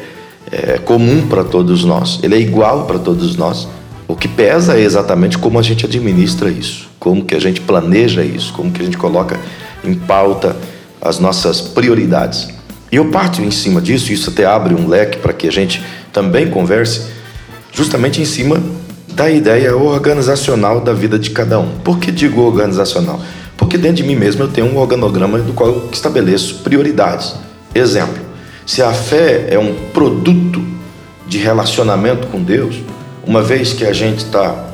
é 0.51 0.77
comum 0.77 1.27
para 1.27 1.43
todos 1.43 1.83
nós, 1.83 2.19
ele 2.21 2.35
é 2.35 2.39
igual 2.39 2.85
para 2.85 2.99
todos 2.99 3.35
nós. 3.35 3.67
O 4.07 4.15
que 4.15 4.27
pesa 4.27 4.77
é 4.77 4.81
exatamente 4.81 5.37
como 5.37 5.57
a 5.57 5.61
gente 5.63 5.85
administra 5.85 6.49
isso, 6.49 6.89
como 6.99 7.25
que 7.25 7.33
a 7.33 7.39
gente 7.39 7.61
planeja 7.61 8.23
isso, 8.23 8.53
como 8.53 8.69
que 8.71 8.81
a 8.81 8.85
gente 8.85 8.97
coloca 8.97 9.39
em 9.83 9.95
pauta 9.95 10.55
as 11.01 11.19
nossas 11.19 11.61
prioridades. 11.61 12.49
E 12.91 12.97
eu 12.97 13.09
parto 13.09 13.41
em 13.41 13.49
cima 13.49 13.81
disso, 13.81 14.13
isso 14.13 14.29
até 14.29 14.45
abre 14.45 14.75
um 14.75 14.87
leque 14.87 15.17
para 15.17 15.33
que 15.33 15.47
a 15.47 15.51
gente 15.51 15.83
também 16.11 16.49
converse, 16.49 17.07
justamente 17.73 18.21
em 18.21 18.25
cima 18.25 18.61
da 19.09 19.29
ideia 19.29 19.75
organizacional 19.75 20.79
da 20.79 20.93
vida 20.93 21.19
de 21.19 21.31
cada 21.31 21.59
um. 21.59 21.79
Por 21.79 21.99
que 21.99 22.11
digo 22.11 22.41
organizacional? 22.41 23.19
Porque 23.57 23.77
dentro 23.77 23.97
de 23.97 24.03
mim 24.03 24.15
mesmo 24.15 24.43
eu 24.43 24.47
tenho 24.47 24.67
um 24.67 24.77
organograma 24.77 25.39
do 25.39 25.53
qual 25.53 25.69
eu 25.69 25.89
estabeleço 25.91 26.59
prioridades. 26.63 27.33
Exemplo, 27.73 28.21
se 28.65 28.81
a 28.81 28.91
fé 28.91 29.47
é 29.49 29.59
um 29.59 29.73
produto 29.91 30.63
de 31.27 31.37
relacionamento 31.37 32.27
com 32.27 32.41
Deus, 32.41 32.75
uma 33.25 33.41
vez 33.41 33.73
que 33.73 33.85
a 33.85 33.93
gente 33.93 34.19
está, 34.19 34.69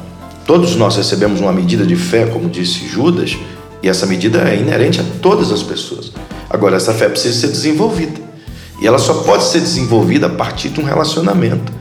todos 0.45 0.75
nós 0.75 0.95
recebemos 0.95 1.39
uma 1.39 1.51
medida 1.51 1.85
de 1.85 1.95
fé, 1.95 2.25
como 2.25 2.49
disse 2.49 2.87
Judas, 2.87 3.37
e 3.81 3.87
essa 3.87 4.05
medida 4.05 4.39
é 4.49 4.57
inerente 4.57 4.99
a 4.99 5.03
todas 5.21 5.51
as 5.51 5.63
pessoas. 5.63 6.11
Agora, 6.49 6.75
essa 6.75 6.93
fé 6.93 7.07
precisa 7.07 7.39
ser 7.39 7.47
desenvolvida. 7.47 8.19
E 8.81 8.87
ela 8.87 8.97
só 8.97 9.13
pode 9.13 9.43
ser 9.43 9.59
desenvolvida 9.59 10.27
a 10.27 10.29
partir 10.29 10.69
de 10.69 10.79
um 10.79 10.83
relacionamento. 10.83 11.78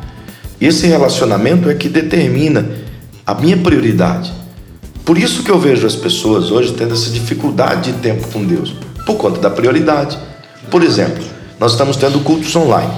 Esse 0.60 0.86
relacionamento 0.86 1.70
é 1.70 1.74
que 1.74 1.88
determina 1.88 2.68
a 3.24 3.34
minha 3.34 3.56
prioridade. 3.56 4.32
Por 5.04 5.16
isso 5.16 5.42
que 5.42 5.50
eu 5.50 5.58
vejo 5.58 5.86
as 5.86 5.94
pessoas 5.94 6.50
hoje 6.50 6.72
tendo 6.72 6.94
essa 6.94 7.10
dificuldade 7.10 7.92
de 7.92 7.98
tempo 7.98 8.26
com 8.28 8.44
Deus, 8.44 8.74
por 9.06 9.16
conta 9.16 9.40
da 9.40 9.50
prioridade. 9.50 10.18
Por 10.70 10.82
exemplo, 10.82 11.22
nós 11.60 11.72
estamos 11.72 11.96
tendo 11.96 12.20
cultos 12.20 12.54
online. 12.56 12.92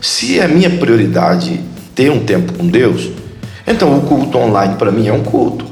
Se 0.00 0.38
é 0.38 0.46
minha 0.46 0.68
prioridade 0.68 1.60
ter 1.94 2.10
um 2.10 2.20
tempo 2.20 2.52
com 2.52 2.66
Deus, 2.66 3.08
então 3.66 3.96
o 3.96 4.02
culto 4.02 4.36
online 4.36 4.76
para 4.76 4.92
mim 4.92 5.08
é 5.08 5.12
um 5.12 5.22
culto. 5.22 5.64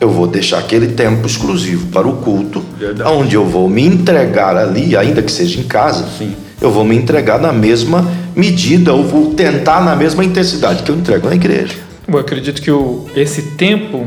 Eu 0.00 0.10
vou 0.10 0.26
deixar 0.26 0.58
aquele 0.58 0.88
tempo 0.88 1.26
exclusivo 1.26 1.88
para 1.88 2.08
o 2.08 2.16
culto, 2.16 2.64
Verdade. 2.78 3.10
onde 3.10 3.36
eu 3.36 3.44
vou 3.44 3.68
me 3.68 3.84
entregar 3.84 4.56
ali, 4.56 4.96
ainda 4.96 5.22
que 5.22 5.30
seja 5.30 5.60
em 5.60 5.64
casa. 5.64 6.06
Sim. 6.18 6.34
Eu 6.60 6.70
vou 6.70 6.84
me 6.84 6.96
entregar 6.96 7.40
na 7.40 7.52
mesma 7.52 8.06
medida, 8.36 8.92
ou 8.92 9.04
vou 9.04 9.34
tentar 9.34 9.80
na 9.82 9.96
mesma 9.96 10.24
intensidade 10.24 10.82
que 10.82 10.90
eu 10.90 10.96
entrego 10.96 11.28
na 11.28 11.34
igreja. 11.34 11.74
Eu 12.06 12.18
acredito 12.18 12.60
que 12.60 12.70
o, 12.70 13.06
esse 13.14 13.42
tempo 13.52 14.06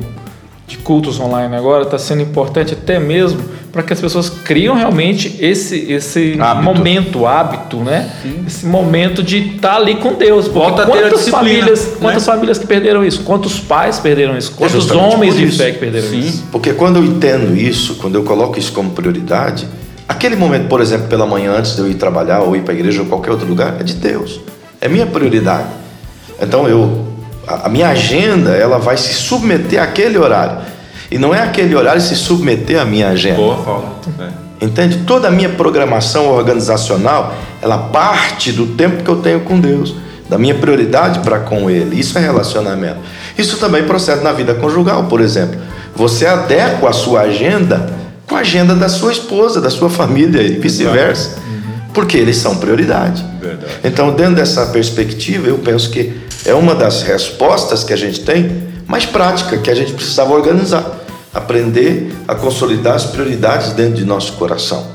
de 0.68 0.78
cultos 0.78 1.20
online 1.20 1.56
agora 1.56 1.84
está 1.84 1.98
sendo 1.98 2.22
importante 2.22 2.74
até 2.74 3.00
mesmo 3.00 3.42
para 3.72 3.82
que 3.82 3.92
as 3.92 4.00
pessoas 4.00 4.30
criam 4.30 4.76
realmente 4.76 5.36
esse, 5.40 5.92
esse 5.92 6.38
hábito. 6.40 6.64
momento, 6.64 7.26
hábito, 7.26 7.78
né? 7.78 8.12
Sim. 8.22 8.44
Esse 8.46 8.66
momento 8.68 9.24
de 9.24 9.56
estar 9.56 9.70
tá 9.70 9.76
ali 9.78 9.96
com 9.96 10.14
Deus. 10.14 10.48
Volta 10.48 10.86
quantas 10.86 11.28
famílias, 11.28 11.88
né? 11.88 11.94
quantas 12.00 12.24
famílias 12.24 12.60
que 12.60 12.68
perderam 12.68 13.04
isso? 13.04 13.24
Quantos 13.24 13.60
pais 13.60 13.98
perderam 13.98 14.38
isso? 14.38 14.52
Quantos 14.52 14.90
é 14.92 14.94
homens 14.94 15.36
de 15.36 15.48
fé 15.48 15.72
que 15.72 15.80
perderam 15.80 16.08
Sim. 16.08 16.20
isso? 16.20 16.44
Porque 16.52 16.72
quando 16.74 16.98
eu 16.98 17.04
entendo 17.04 17.58
isso, 17.58 17.96
quando 17.96 18.14
eu 18.14 18.24
coloco 18.24 18.60
isso 18.60 18.72
como 18.72 18.92
prioridade, 18.92 19.68
aquele 20.14 20.36
momento, 20.36 20.68
por 20.68 20.82
exemplo, 20.82 21.08
pela 21.08 21.26
manhã 21.26 21.54
antes 21.58 21.76
de 21.76 21.82
eu 21.82 21.88
ir 21.88 21.96
trabalhar 21.96 22.42
ou 22.42 22.56
ir 22.56 22.62
para 22.62 22.74
a 22.74 22.78
igreja 22.78 23.02
ou 23.02 23.08
qualquer 23.08 23.32
outro 23.32 23.48
lugar, 23.48 23.76
é 23.80 23.84
de 23.84 23.94
Deus. 23.94 24.40
É 24.80 24.88
minha 24.88 25.06
prioridade. 25.06 25.68
Então 26.42 26.68
eu 26.68 27.14
a 27.48 27.68
minha 27.68 27.90
agenda, 27.90 28.52
ela 28.52 28.78
vai 28.78 28.96
se 28.96 29.14
submeter 29.14 29.82
àquele 29.82 30.18
horário. 30.18 30.60
E 31.12 31.18
não 31.18 31.36
é 31.36 31.42
aquele 31.42 31.76
horário 31.76 32.02
se 32.02 32.16
submeter 32.16 32.80
à 32.80 32.86
minha 32.86 33.10
agenda. 33.10 33.36
Boa 33.36 33.58
fala. 33.58 34.00
É. 34.20 34.66
Entende? 34.66 35.00
Toda 35.06 35.28
a 35.28 35.32
minha 35.32 35.50
programação 35.50 36.30
organizacional, 36.30 37.36
ela 37.62 37.78
parte 37.78 38.52
do 38.52 38.68
tempo 38.68 39.04
que 39.04 39.10
eu 39.10 39.18
tenho 39.18 39.42
com 39.42 39.60
Deus, 39.60 39.94
da 40.30 40.38
minha 40.38 40.56
prioridade 40.56 41.20
para 41.20 41.40
com 41.40 41.70
Ele. 41.70 42.00
Isso 42.00 42.18
é 42.18 42.22
relacionamento. 42.22 43.00
Isso 43.38 43.58
também 43.58 43.84
procede 43.84 44.24
na 44.24 44.32
vida 44.32 44.54
conjugal, 44.54 45.04
por 45.04 45.20
exemplo. 45.20 45.60
Você 45.96 46.26
adequa 46.26 46.90
a 46.90 46.94
sua 46.94 47.22
agenda 47.22 48.03
com 48.34 48.38
a 48.38 48.40
agenda 48.40 48.74
da 48.74 48.90
sua 48.90 49.12
esposa, 49.12 49.62
da 49.62 49.70
sua 49.70 49.92
família 49.92 50.42
e 50.42 50.54
vice-versa. 50.54 51.38
Uhum. 51.38 51.94
Porque 51.94 52.18
eles 52.18 52.38
são 52.38 52.58
prioridade. 52.58 53.24
Verdade. 53.40 53.74
Então, 53.84 54.12
dentro 54.16 54.34
dessa 54.34 54.66
perspectiva, 54.66 55.50
eu 55.50 55.60
penso 55.60 55.92
que 55.92 56.14
é 56.44 56.52
uma 56.56 56.74
das 56.74 57.04
respostas 57.04 57.84
que 57.84 57.94
a 57.94 57.96
gente 57.96 58.22
tem 58.22 58.64
mais 58.88 59.06
prática 59.06 59.60
que 59.60 59.70
a 59.70 59.76
gente 59.76 59.94
precisava 59.94 60.34
organizar 60.34 61.00
aprender 61.32 62.12
a 62.28 62.36
consolidar 62.36 62.96
as 62.96 63.06
prioridades 63.06 63.74
dentro 63.74 63.96
de 63.96 64.06
nosso 64.06 64.34
coração, 64.34 64.88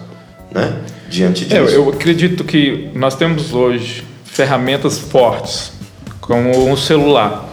né? 0.53 0.73
Diante 1.09 1.45
disso. 1.45 1.57
É, 1.57 1.77
eu 1.77 1.89
acredito 1.89 2.45
que 2.45 2.91
nós 2.95 3.17
temos 3.17 3.53
hoje 3.53 4.05
ferramentas 4.25 4.99
fortes, 4.99 5.73
como 6.21 6.73
o 6.73 6.77
celular. 6.77 7.49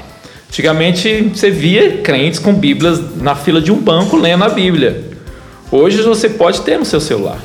Antigamente 0.47 1.31
você 1.33 1.49
via 1.49 1.97
crentes 1.97 2.39
com 2.39 2.53
Bíblias 2.53 2.99
na 3.17 3.35
fila 3.35 3.59
de 3.59 3.71
um 3.71 3.77
banco 3.77 4.17
lendo 4.17 4.43
a 4.43 4.49
Bíblia. 4.49 5.14
Hoje 5.71 6.01
você 6.01 6.29
pode 6.29 6.61
ter 6.61 6.77
no 6.77 6.85
seu 6.85 6.99
celular. 6.99 7.39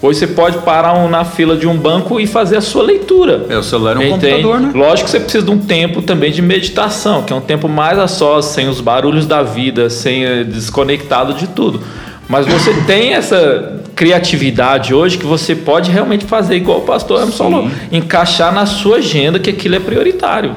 Hoje 0.00 0.18
você 0.18 0.26
pode 0.26 0.58
parar 0.58 0.94
um, 0.94 1.08
na 1.08 1.24
fila 1.24 1.56
de 1.56 1.66
um 1.66 1.76
banco 1.76 2.18
e 2.18 2.26
fazer 2.26 2.56
a 2.56 2.60
sua 2.60 2.82
leitura. 2.82 3.46
É, 3.48 3.56
o 3.56 3.62
celular 3.62 3.94
é 3.94 3.98
um 4.00 4.02
Entende? 4.02 4.42
computador, 4.42 4.60
né? 4.60 4.72
Lógico 4.74 5.04
que 5.04 5.10
você 5.12 5.20
precisa 5.20 5.44
de 5.44 5.50
um 5.52 5.58
tempo 5.58 6.02
também 6.02 6.32
de 6.32 6.42
meditação, 6.42 7.22
que 7.22 7.32
é 7.32 7.36
um 7.36 7.40
tempo 7.40 7.68
mais 7.68 7.98
a 8.00 8.08
sós, 8.08 8.46
sem 8.46 8.68
os 8.68 8.80
barulhos 8.80 9.26
da 9.26 9.44
vida, 9.44 9.88
sem 9.88 10.24
eh, 10.24 10.42
desconectado 10.42 11.34
de 11.34 11.46
tudo. 11.46 11.80
Mas 12.28 12.46
você 12.46 12.74
tem 12.84 13.14
essa 13.14 13.80
criatividade 13.94 14.92
hoje 14.92 15.18
que 15.18 15.26
você 15.26 15.54
pode 15.54 15.88
realmente 15.88 16.24
fazer 16.24 16.56
igual 16.56 16.78
o 16.78 16.82
pastor 16.82 17.22
Emerson 17.22 17.44
falou, 17.44 17.70
encaixar 17.92 18.52
na 18.52 18.66
sua 18.66 18.96
agenda 18.96 19.38
que 19.38 19.50
aquilo 19.50 19.76
é 19.76 19.80
prioritário. 19.80 20.56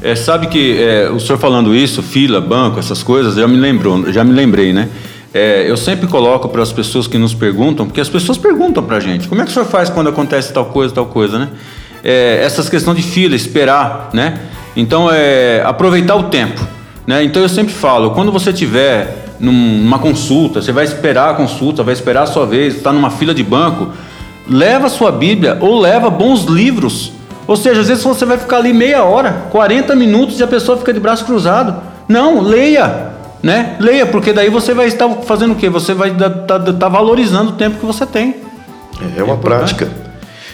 É, 0.00 0.14
sabe 0.14 0.46
que 0.46 0.80
é, 0.80 1.10
o 1.10 1.20
senhor 1.20 1.38
falando 1.38 1.74
isso, 1.74 2.02
fila, 2.02 2.40
banco, 2.40 2.78
essas 2.78 3.02
coisas, 3.02 3.34
já 3.34 3.46
me 3.46 3.56
lembrou, 3.58 4.10
já 4.10 4.24
me 4.24 4.32
lembrei, 4.32 4.72
né? 4.72 4.88
É, 5.32 5.64
eu 5.68 5.76
sempre 5.76 6.06
coloco 6.06 6.48
para 6.48 6.62
as 6.62 6.72
pessoas 6.72 7.06
que 7.06 7.18
nos 7.18 7.34
perguntam, 7.34 7.86
porque 7.86 8.00
as 8.00 8.08
pessoas 8.08 8.38
perguntam 8.38 8.82
para 8.82 8.96
a 8.96 9.00
gente, 9.00 9.28
como 9.28 9.42
é 9.42 9.44
que 9.44 9.50
o 9.50 9.54
senhor 9.54 9.66
faz 9.66 9.90
quando 9.90 10.08
acontece 10.08 10.52
tal 10.52 10.66
coisa, 10.66 10.94
tal 10.94 11.06
coisa, 11.06 11.38
né? 11.38 11.48
É, 12.02 12.40
essas 12.42 12.68
questões 12.68 12.96
de 12.96 13.02
fila, 13.02 13.34
esperar, 13.34 14.10
né? 14.12 14.40
Então, 14.74 15.10
é 15.10 15.62
aproveitar 15.64 16.16
o 16.16 16.24
tempo, 16.24 16.60
né? 17.06 17.22
Então, 17.22 17.42
eu 17.42 17.48
sempre 17.48 17.74
falo, 17.74 18.12
quando 18.12 18.32
você 18.32 18.52
tiver 18.52 19.26
numa 19.38 19.98
consulta, 19.98 20.62
você 20.62 20.72
vai 20.72 20.84
esperar 20.84 21.30
a 21.30 21.34
consulta, 21.34 21.82
vai 21.82 21.94
esperar 21.94 22.22
a 22.22 22.26
sua 22.26 22.46
vez, 22.46 22.76
está 22.76 22.92
numa 22.92 23.10
fila 23.10 23.34
de 23.34 23.42
banco, 23.42 23.92
leva 24.48 24.86
a 24.86 24.90
sua 24.90 25.12
Bíblia 25.12 25.58
ou 25.60 25.78
leva 25.78 26.08
bons 26.08 26.44
livros. 26.44 27.12
Ou 27.46 27.56
seja, 27.56 27.80
às 27.80 27.88
vezes 27.88 28.02
você 28.02 28.24
vai 28.24 28.38
ficar 28.38 28.58
ali 28.58 28.72
meia 28.72 29.04
hora, 29.04 29.46
40 29.50 29.94
minutos 29.94 30.40
e 30.40 30.42
a 30.42 30.46
pessoa 30.46 30.76
fica 30.78 30.92
de 30.92 31.00
braço 31.00 31.24
cruzado. 31.24 31.82
Não, 32.06 32.40
leia, 32.40 33.17
né? 33.42 33.76
Leia, 33.80 34.06
porque 34.06 34.32
daí 34.32 34.50
você 34.50 34.74
vai 34.74 34.86
estar 34.86 35.08
fazendo 35.22 35.52
o 35.52 35.56
quê? 35.56 35.68
Você 35.68 35.94
vai 35.94 36.10
estar 36.10 36.30
tá, 36.30 36.58
tá 36.58 36.88
valorizando 36.88 37.50
o 37.50 37.54
tempo 37.54 37.78
que 37.78 37.86
você 37.86 38.04
tem. 38.04 38.36
É 39.16 39.22
uma 39.22 39.34
é 39.34 39.38
prática. 39.38 39.88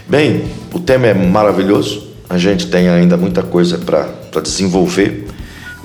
Bem, 0.09 0.45
o 0.73 0.79
tema 0.79 1.07
é 1.07 1.15
maravilhoso. 1.15 2.09
A 2.29 2.37
gente 2.37 2.67
tem 2.67 2.89
ainda 2.89 3.17
muita 3.17 3.43
coisa 3.43 3.79
para 3.79 4.41
desenvolver. 4.41 5.29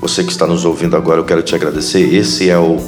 Você 0.00 0.24
que 0.24 0.30
está 0.30 0.46
nos 0.46 0.64
ouvindo 0.64 0.96
agora, 0.96 1.20
eu 1.20 1.24
quero 1.24 1.42
te 1.42 1.54
agradecer. 1.54 2.14
Esse 2.14 2.50
é 2.50 2.58
o 2.58 2.78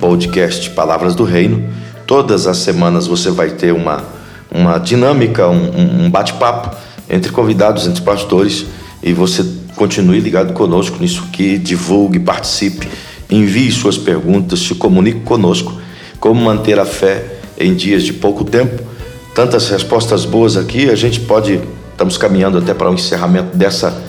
podcast 0.00 0.70
Palavras 0.70 1.14
do 1.14 1.24
Reino. 1.24 1.68
Todas 2.06 2.46
as 2.46 2.58
semanas 2.58 3.06
você 3.06 3.30
vai 3.30 3.50
ter 3.50 3.72
uma, 3.72 4.02
uma 4.50 4.78
dinâmica, 4.78 5.48
um, 5.48 6.04
um 6.04 6.10
bate-papo 6.10 6.76
entre 7.08 7.30
convidados, 7.30 7.86
entre 7.86 8.02
pastores, 8.02 8.66
e 9.02 9.12
você 9.12 9.44
continue 9.74 10.20
ligado 10.20 10.52
conosco 10.52 10.96
nisso 11.00 11.28
que 11.32 11.58
divulgue, 11.58 12.18
participe 12.18 12.88
Envie 13.30 13.70
suas 13.70 13.96
perguntas, 13.96 14.58
se 14.58 14.74
comunique 14.74 15.20
conosco. 15.20 15.80
Como 16.18 16.40
manter 16.40 16.78
a 16.80 16.84
fé 16.84 17.24
em 17.58 17.74
dias 17.74 18.02
de 18.02 18.12
pouco 18.12 18.44
tempo? 18.44 18.82
Tantas 19.34 19.68
respostas 19.68 20.24
boas 20.24 20.56
aqui, 20.56 20.90
a 20.90 20.96
gente 20.96 21.20
pode. 21.20 21.60
Estamos 21.92 22.16
caminhando 22.16 22.58
até 22.58 22.74
para 22.74 22.90
o 22.90 22.94
encerramento 22.94 23.56
dessa, 23.56 24.02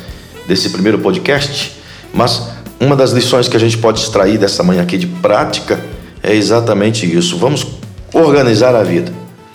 desse 0.48 0.70
primeiro 0.70 1.00
podcast, 1.00 1.74
mas 2.14 2.48
uma 2.80 2.96
das 2.96 3.12
lições 3.12 3.48
que 3.48 3.56
a 3.56 3.60
gente 3.60 3.78
pode 3.78 4.00
extrair 4.00 4.38
dessa 4.38 4.64
manhã 4.64 4.82
aqui 4.82 4.98
de 4.98 5.08
prática 5.08 5.80
é 6.24 6.34
exatamente 6.34 7.06
isso. 7.06 7.38
Vamos 7.38 7.68
organizar 8.14 8.74
a 8.74 8.82
vida, 8.82 9.12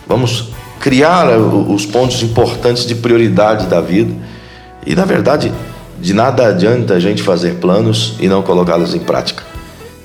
vamos 0.06 0.50
criar 0.78 1.26
os 1.38 1.86
pontos 1.86 2.22
importantes 2.22 2.86
de 2.86 2.94
prioridade 2.94 3.66
da 3.66 3.80
vida 3.80 4.14
e, 4.84 4.94
na 4.94 5.06
verdade, 5.06 5.50
de 5.98 6.12
nada 6.12 6.46
adianta 6.46 6.94
a 6.94 7.00
gente 7.00 7.22
fazer 7.22 7.54
planos 7.54 8.14
e 8.20 8.28
não 8.28 8.42
colocá-los 8.42 8.94
em 8.94 9.00
prática 9.00 9.55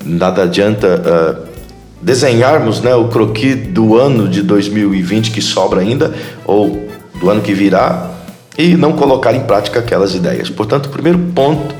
nada 0.04 0.42
adianta 0.42 1.00
uh, 1.00 1.52
desenharmos 2.00 2.80
né, 2.80 2.94
o 2.94 3.08
croquis 3.08 3.68
do 3.68 3.96
ano 3.96 4.28
de 4.28 4.42
2020 4.42 5.30
que 5.30 5.40
sobra 5.40 5.80
ainda, 5.80 6.12
ou 6.44 6.88
do 7.18 7.30
ano 7.30 7.40
que 7.40 7.54
virá, 7.54 8.10
e 8.58 8.76
não 8.76 8.92
colocar 8.92 9.32
em 9.34 9.40
prática 9.40 9.78
aquelas 9.78 10.14
ideias. 10.14 10.50
Portanto, 10.50 10.86
o 10.86 10.88
primeiro 10.90 11.18
ponto, 11.34 11.74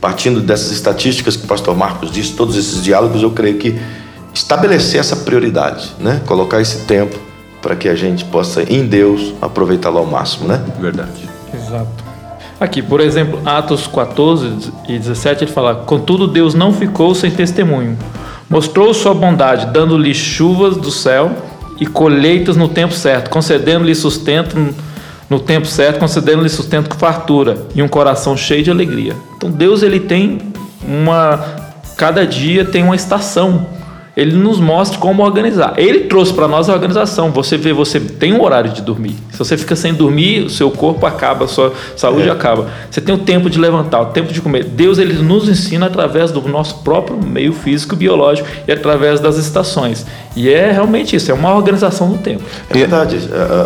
partindo 0.00 0.40
dessas 0.40 0.70
estatísticas 0.70 1.36
que 1.36 1.44
o 1.44 1.48
pastor 1.48 1.76
Marcos 1.76 2.10
disse, 2.10 2.32
todos 2.32 2.56
esses 2.56 2.82
diálogos, 2.82 3.22
eu 3.22 3.30
creio 3.30 3.58
que 3.58 3.78
estabelecer 4.32 5.00
essa 5.00 5.16
prioridade, 5.16 5.92
né? 5.98 6.20
colocar 6.26 6.60
esse 6.60 6.80
tempo 6.84 7.18
para 7.60 7.74
que 7.74 7.88
a 7.88 7.94
gente 7.94 8.24
possa, 8.26 8.62
em 8.62 8.86
Deus, 8.86 9.34
aproveitá-lo 9.40 9.98
ao 9.98 10.06
máximo. 10.06 10.46
Né? 10.46 10.62
Verdade. 10.78 11.28
Exato. 11.52 12.03
Aqui, 12.60 12.80
por 12.80 13.00
exemplo, 13.00 13.40
Atos 13.44 13.86
14 13.86 14.72
e 14.88 14.98
17, 14.98 15.44
ele 15.44 15.52
fala: 15.52 15.74
Contudo, 15.74 16.26
Deus 16.26 16.54
não 16.54 16.72
ficou 16.72 17.14
sem 17.14 17.30
testemunho. 17.30 17.98
Mostrou 18.48 18.94
sua 18.94 19.14
bondade, 19.14 19.66
dando-lhe 19.66 20.14
chuvas 20.14 20.76
do 20.76 20.90
céu 20.90 21.32
e 21.80 21.86
colheitas 21.86 22.56
no 22.56 22.68
tempo 22.68 22.94
certo, 22.94 23.28
concedendo-lhe 23.30 23.94
sustento 23.94 24.56
no 25.28 25.40
tempo 25.40 25.66
certo, 25.66 25.98
concedendo-lhe 25.98 26.48
sustento 26.48 26.88
com 26.90 26.96
fartura 26.96 27.66
e 27.74 27.82
um 27.82 27.88
coração 27.88 28.36
cheio 28.36 28.62
de 28.62 28.70
alegria. 28.70 29.16
Então, 29.36 29.50
Deus 29.50 29.82
ele 29.82 30.00
tem 30.00 30.38
uma. 30.86 31.64
Cada 31.96 32.26
dia 32.26 32.64
tem 32.64 32.82
uma 32.82 32.96
estação 32.96 33.66
ele 34.16 34.36
nos 34.36 34.60
mostra 34.60 34.98
como 34.98 35.24
organizar. 35.24 35.74
Ele 35.76 36.00
trouxe 36.00 36.32
para 36.32 36.46
nós 36.46 36.68
a 36.68 36.72
organização. 36.72 37.32
Você 37.32 37.56
vê, 37.56 37.72
você 37.72 37.98
tem 37.98 38.32
um 38.32 38.42
horário 38.42 38.70
de 38.70 38.80
dormir. 38.80 39.16
Se 39.32 39.38
você 39.38 39.56
fica 39.56 39.74
sem 39.74 39.92
dormir, 39.92 40.44
o 40.44 40.50
seu 40.50 40.70
corpo 40.70 41.04
acaba, 41.04 41.46
a 41.46 41.48
sua 41.48 41.72
saúde 41.96 42.28
é. 42.28 42.30
acaba. 42.30 42.68
Você 42.88 43.00
tem 43.00 43.12
o 43.12 43.18
tempo 43.18 43.50
de 43.50 43.58
levantar, 43.58 44.00
o 44.00 44.06
tempo 44.06 44.32
de 44.32 44.40
comer. 44.40 44.64
Deus 44.64 44.98
ele 44.98 45.14
nos 45.14 45.48
ensina 45.48 45.86
através 45.86 46.30
do 46.30 46.40
nosso 46.42 46.82
próprio 46.82 47.16
meio 47.16 47.52
físico 47.52 47.96
biológico 47.96 48.46
e 48.68 48.72
através 48.72 49.18
das 49.18 49.36
estações. 49.36 50.06
E 50.36 50.48
é 50.48 50.70
realmente 50.70 51.16
isso, 51.16 51.30
é 51.30 51.34
uma 51.34 51.52
organização 51.52 52.08
do 52.08 52.18
tempo. 52.18 52.42
É 52.70 52.74
verdade. 52.74 53.18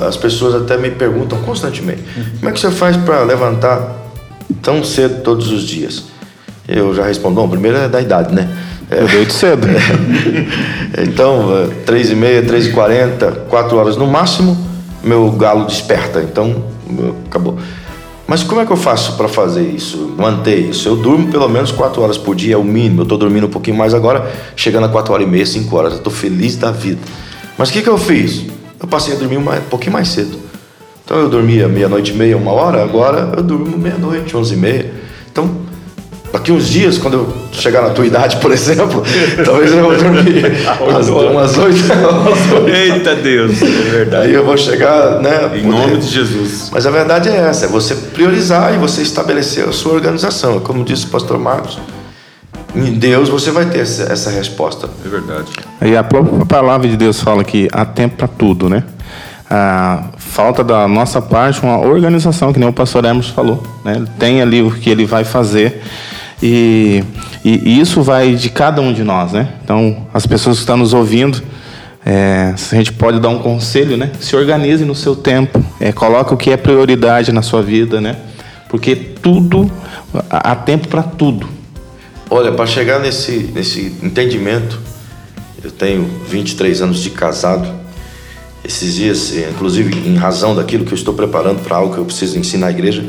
As 0.07 0.17
pessoas 0.17 0.55
até 0.55 0.78
me 0.78 0.90
perguntam 0.90 1.38
constantemente: 1.43 2.02
uhum. 2.17 2.25
como 2.38 2.49
é 2.49 2.52
que 2.52 2.61
você 2.61 2.71
faz 2.71 2.97
para 2.97 3.23
levantar 3.23 3.97
tão 4.62 4.83
cedo 4.83 5.23
todos 5.23 5.52
os 5.52 5.62
dias? 5.62 6.05
Eu 6.67 6.95
já 6.95 7.05
respondo: 7.05 7.35
bom, 7.35 7.47
primeiro 7.49 7.76
é 7.76 7.88
da 7.88 8.00
idade, 8.00 8.35
né? 8.35 8.49
Eu 8.90 9.07
deito 9.07 9.33
cedo. 9.33 9.66
então, 11.07 11.68
3 11.85 12.11
e 12.11 12.14
meia, 12.14 12.42
3 12.42 12.66
e 12.66 12.71
40, 12.71 13.30
4 13.49 13.76
horas 13.76 13.97
no 13.97 14.07
máximo, 14.07 14.57
meu 15.02 15.30
galo 15.33 15.66
desperta. 15.66 16.21
Então, 16.21 16.64
acabou. 17.26 17.59
Mas 18.26 18.42
como 18.42 18.61
é 18.61 18.66
que 18.66 18.73
eu 18.73 18.76
faço 18.76 19.16
para 19.16 19.28
fazer 19.28 19.62
isso, 19.62 20.14
manter 20.18 20.59
isso? 20.59 20.88
Eu 20.88 20.97
durmo 20.97 21.28
pelo 21.28 21.49
menos 21.49 21.73
4 21.73 22.02
horas 22.02 22.18
por 22.18 22.35
dia, 22.35 22.54
é 22.54 22.59
o 22.59 22.64
mínimo. 22.64 23.00
Eu 23.00 23.02
estou 23.04 23.16
dormindo 23.16 23.47
um 23.47 23.50
pouquinho 23.50 23.76
mais 23.76 23.95
agora, 23.95 24.30
chegando 24.54 24.85
a 24.85 24.88
4 24.88 25.12
horas 25.12 25.26
e 25.26 25.30
meia, 25.30 25.47
5 25.47 25.76
horas. 25.76 25.92
Eu 25.92 25.99
estou 25.99 26.12
feliz 26.12 26.57
da 26.57 26.71
vida. 26.71 27.00
Mas 27.57 27.71
o 27.71 27.73
que, 27.73 27.83
que 27.83 27.88
eu 27.88 27.99
fiz? 27.99 28.45
Eu 28.80 28.87
passei 28.87 29.14
a 29.14 29.18
dormir 29.18 29.38
um 29.38 29.45
pouquinho 29.68 29.92
mais 29.92 30.09
cedo. 30.09 30.38
Então 31.04 31.16
eu 31.16 31.28
dormia 31.30 31.66
meia-noite 31.68 32.12
e 32.12 32.14
meia, 32.14 32.37
uma 32.37 32.52
hora, 32.52 32.83
agora 32.83 33.33
eu 33.35 33.42
durmo 33.42 33.78
meia-noite, 33.78 34.37
11 34.37 34.52
e 34.52 34.57
meia. 34.59 34.92
Então 35.33 35.67
Daqui 36.32 36.52
uns 36.52 36.68
dias, 36.68 36.99
quando 36.99 37.14
eu 37.14 37.37
chegar 37.52 37.82
na 37.82 37.90
tua 37.90 38.06
idade, 38.06 38.37
por 38.37 38.52
exemplo, 38.52 39.02
talvez 39.44 39.73
eu 39.73 39.82
vou 39.82 39.97
dormir 39.97 40.44
umas, 40.80 41.08
umas 41.08 41.58
8 41.58 41.92
horas. 41.92 42.75
Eita 42.75 43.14
Deus, 43.14 43.62
é 43.62 43.66
verdade. 43.66 44.26
Aí 44.26 44.35
eu 44.35 44.44
vou 44.44 44.56
chegar, 44.56 45.20
né? 45.20 45.50
Em 45.54 45.62
poder... 45.62 45.66
nome 45.66 45.97
de 45.97 46.06
Jesus. 46.06 46.70
Mas 46.73 46.87
a 46.87 46.90
verdade 46.90 47.28
é 47.28 47.37
essa, 47.37 47.64
é 47.64 47.68
você 47.68 47.94
priorizar 47.94 48.75
e 48.75 48.76
você 48.76 49.02
estabelecer 49.02 49.66
a 49.66 49.73
sua 49.73 49.94
organização. 49.94 50.61
Como 50.61 50.85
disse 50.85 51.06
o 51.06 51.08
pastor 51.08 51.38
Marcos, 51.38 51.78
em 52.75 52.92
Deus 52.92 53.30
você 53.30 53.50
vai 53.50 53.64
ter 53.66 53.80
essa, 53.80 54.12
essa 54.12 54.30
resposta. 54.30 54.88
É 55.04 55.08
verdade. 55.08 55.47
E 55.80 55.97
a 55.97 56.04
própria 56.04 56.44
palavra 56.44 56.87
de 56.87 56.97
Deus 56.97 57.20
fala 57.20 57.42
que 57.42 57.68
há 57.73 57.87
tempo 57.87 58.16
para 58.16 58.28
tudo, 58.28 58.68
né? 58.68 58.85
a 59.50 60.04
falta 60.18 60.62
da 60.62 60.87
nossa 60.87 61.23
parte 61.23 61.62
uma 61.62 61.78
organização, 61.78 62.52
que 62.52 62.58
nem 62.58 62.68
o 62.68 62.73
pastor 62.73 63.04
Hermes 63.04 63.28
falou. 63.28 63.62
Né? 63.85 64.04
Tem 64.18 64.42
ali 64.42 64.62
o 64.62 64.70
que 64.70 64.90
ele 64.90 65.06
vai 65.06 65.25
fazer 65.25 65.82
e, 66.42 67.02
e, 67.45 67.80
isso 67.80 68.02
vai 68.02 68.35
de 68.35 68.49
cada 68.49 68.80
um 68.80 68.92
de 68.92 69.02
nós, 69.02 69.32
né? 69.32 69.54
Então, 69.65 70.06
as 70.15 70.26
pessoas 70.26 70.56
que 70.56 70.62
estão 70.62 70.76
nos 70.76 70.95
ouvindo, 70.95 71.43
é, 72.06 72.54
a 72.54 72.75
gente 72.76 72.93
pode 72.93 73.19
dar 73.19 73.28
um 73.28 73.41
conselho, 73.41 73.97
né? 73.97 74.12
Se 74.21 74.36
organize 74.36 74.84
no 74.84 74.95
seu 74.95 75.17
tempo, 75.17 75.62
é, 75.80 75.91
coloque 75.93 76.32
o 76.32 76.36
que 76.36 76.50
é 76.50 76.56
prioridade 76.56 77.32
na 77.32 77.43
sua 77.43 77.62
vida, 77.62 78.00
né? 78.00 78.17
Porque 78.69 78.95
tudo, 78.95 79.71
há 80.30 80.54
tempo 80.54 80.89
para 80.89 81.02
tudo. 81.02 81.49
Olha, 82.30 82.52
para 82.52 82.67
chegar 82.67 83.00
nesse, 83.00 83.50
nesse 83.54 83.97
entendimento, 84.02 84.78
eu 85.62 85.71
tenho 85.71 86.04
23 86.28 86.82
anos 86.82 86.99
de 87.00 87.10
casado. 87.10 87.69
Esses 88.65 88.95
dias, 88.95 89.34
inclusive 89.50 90.08
em 90.08 90.17
razão 90.17 90.54
daquilo 90.54 90.84
que 90.84 90.93
eu 90.93 90.97
estou 90.97 91.15
preparando 91.15 91.62
para 91.62 91.76
algo 91.76 91.95
que 91.95 91.99
eu 91.99 92.04
preciso 92.04 92.39
ensinar 92.39 92.67
à 92.67 92.71
igreja, 92.71 93.02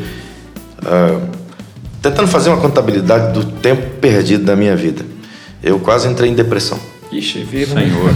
uh, 0.79 1.38
tentando 2.01 2.27
fazer 2.27 2.49
uma 2.49 2.59
contabilidade 2.59 3.33
do 3.33 3.43
tempo 3.43 3.97
perdido 4.01 4.43
da 4.43 4.55
minha 4.55 4.75
vida. 4.75 5.03
Eu 5.61 5.79
quase 5.79 6.07
entrei 6.07 6.29
em 6.29 6.33
depressão. 6.33 6.79
Ixi, 7.11 7.43
vira. 7.43 7.73
Senhor. 7.73 8.13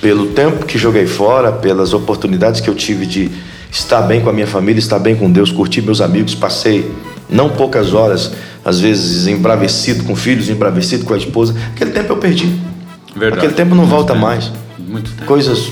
Pelo 0.00 0.28
tempo 0.28 0.64
que 0.64 0.78
joguei 0.78 1.06
fora, 1.06 1.52
pelas 1.52 1.92
oportunidades 1.92 2.60
que 2.60 2.70
eu 2.70 2.74
tive 2.74 3.04
de 3.04 3.30
estar 3.70 4.00
bem 4.02 4.20
com 4.20 4.30
a 4.30 4.32
minha 4.32 4.46
família, 4.46 4.78
estar 4.78 4.98
bem 4.98 5.14
com 5.14 5.30
Deus, 5.30 5.52
curtir 5.52 5.82
meus 5.82 6.00
amigos, 6.00 6.34
passei 6.34 6.90
não 7.28 7.50
poucas 7.50 7.92
horas, 7.92 8.32
às 8.64 8.80
vezes 8.80 9.26
embravecido 9.26 10.04
com 10.04 10.16
filhos, 10.16 10.48
embravecido 10.48 11.04
com 11.04 11.12
a 11.12 11.18
esposa. 11.18 11.54
Aquele 11.74 11.90
tempo 11.90 12.12
eu 12.12 12.16
perdi. 12.16 12.50
Verdade. 13.14 13.38
Aquele 13.38 13.52
tempo 13.54 13.70
não 13.74 13.84
Muito 13.84 13.90
volta 13.90 14.14
tempo. 14.14 14.24
mais. 14.24 14.50
Muito 14.78 15.10
tempo. 15.10 15.26
Coisas 15.26 15.70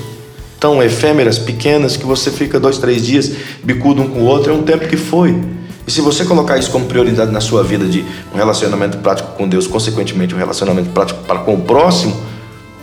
tão 0.60 0.82
efêmeras, 0.82 1.38
pequenas, 1.38 1.96
que 1.96 2.04
você 2.04 2.30
fica 2.30 2.60
dois, 2.60 2.78
três 2.78 3.06
dias 3.06 3.32
bicudo 3.62 4.02
um 4.02 4.08
com 4.08 4.20
o 4.20 4.24
outro, 4.24 4.52
é 4.52 4.54
um 4.54 4.62
tempo 4.62 4.86
que 4.86 4.96
foi. 4.96 5.34
E 5.88 5.90
se 5.90 6.02
você 6.02 6.22
colocar 6.22 6.58
isso 6.58 6.70
como 6.70 6.84
prioridade 6.84 7.32
na 7.32 7.40
sua 7.40 7.64
vida 7.64 7.86
de 7.86 8.04
um 8.30 8.36
relacionamento 8.36 8.98
prático 8.98 9.32
com 9.38 9.48
Deus, 9.48 9.66
consequentemente 9.66 10.34
um 10.34 10.38
relacionamento 10.38 10.90
prático 10.90 11.24
para 11.24 11.38
com 11.38 11.54
o 11.54 11.62
próximo, 11.62 12.14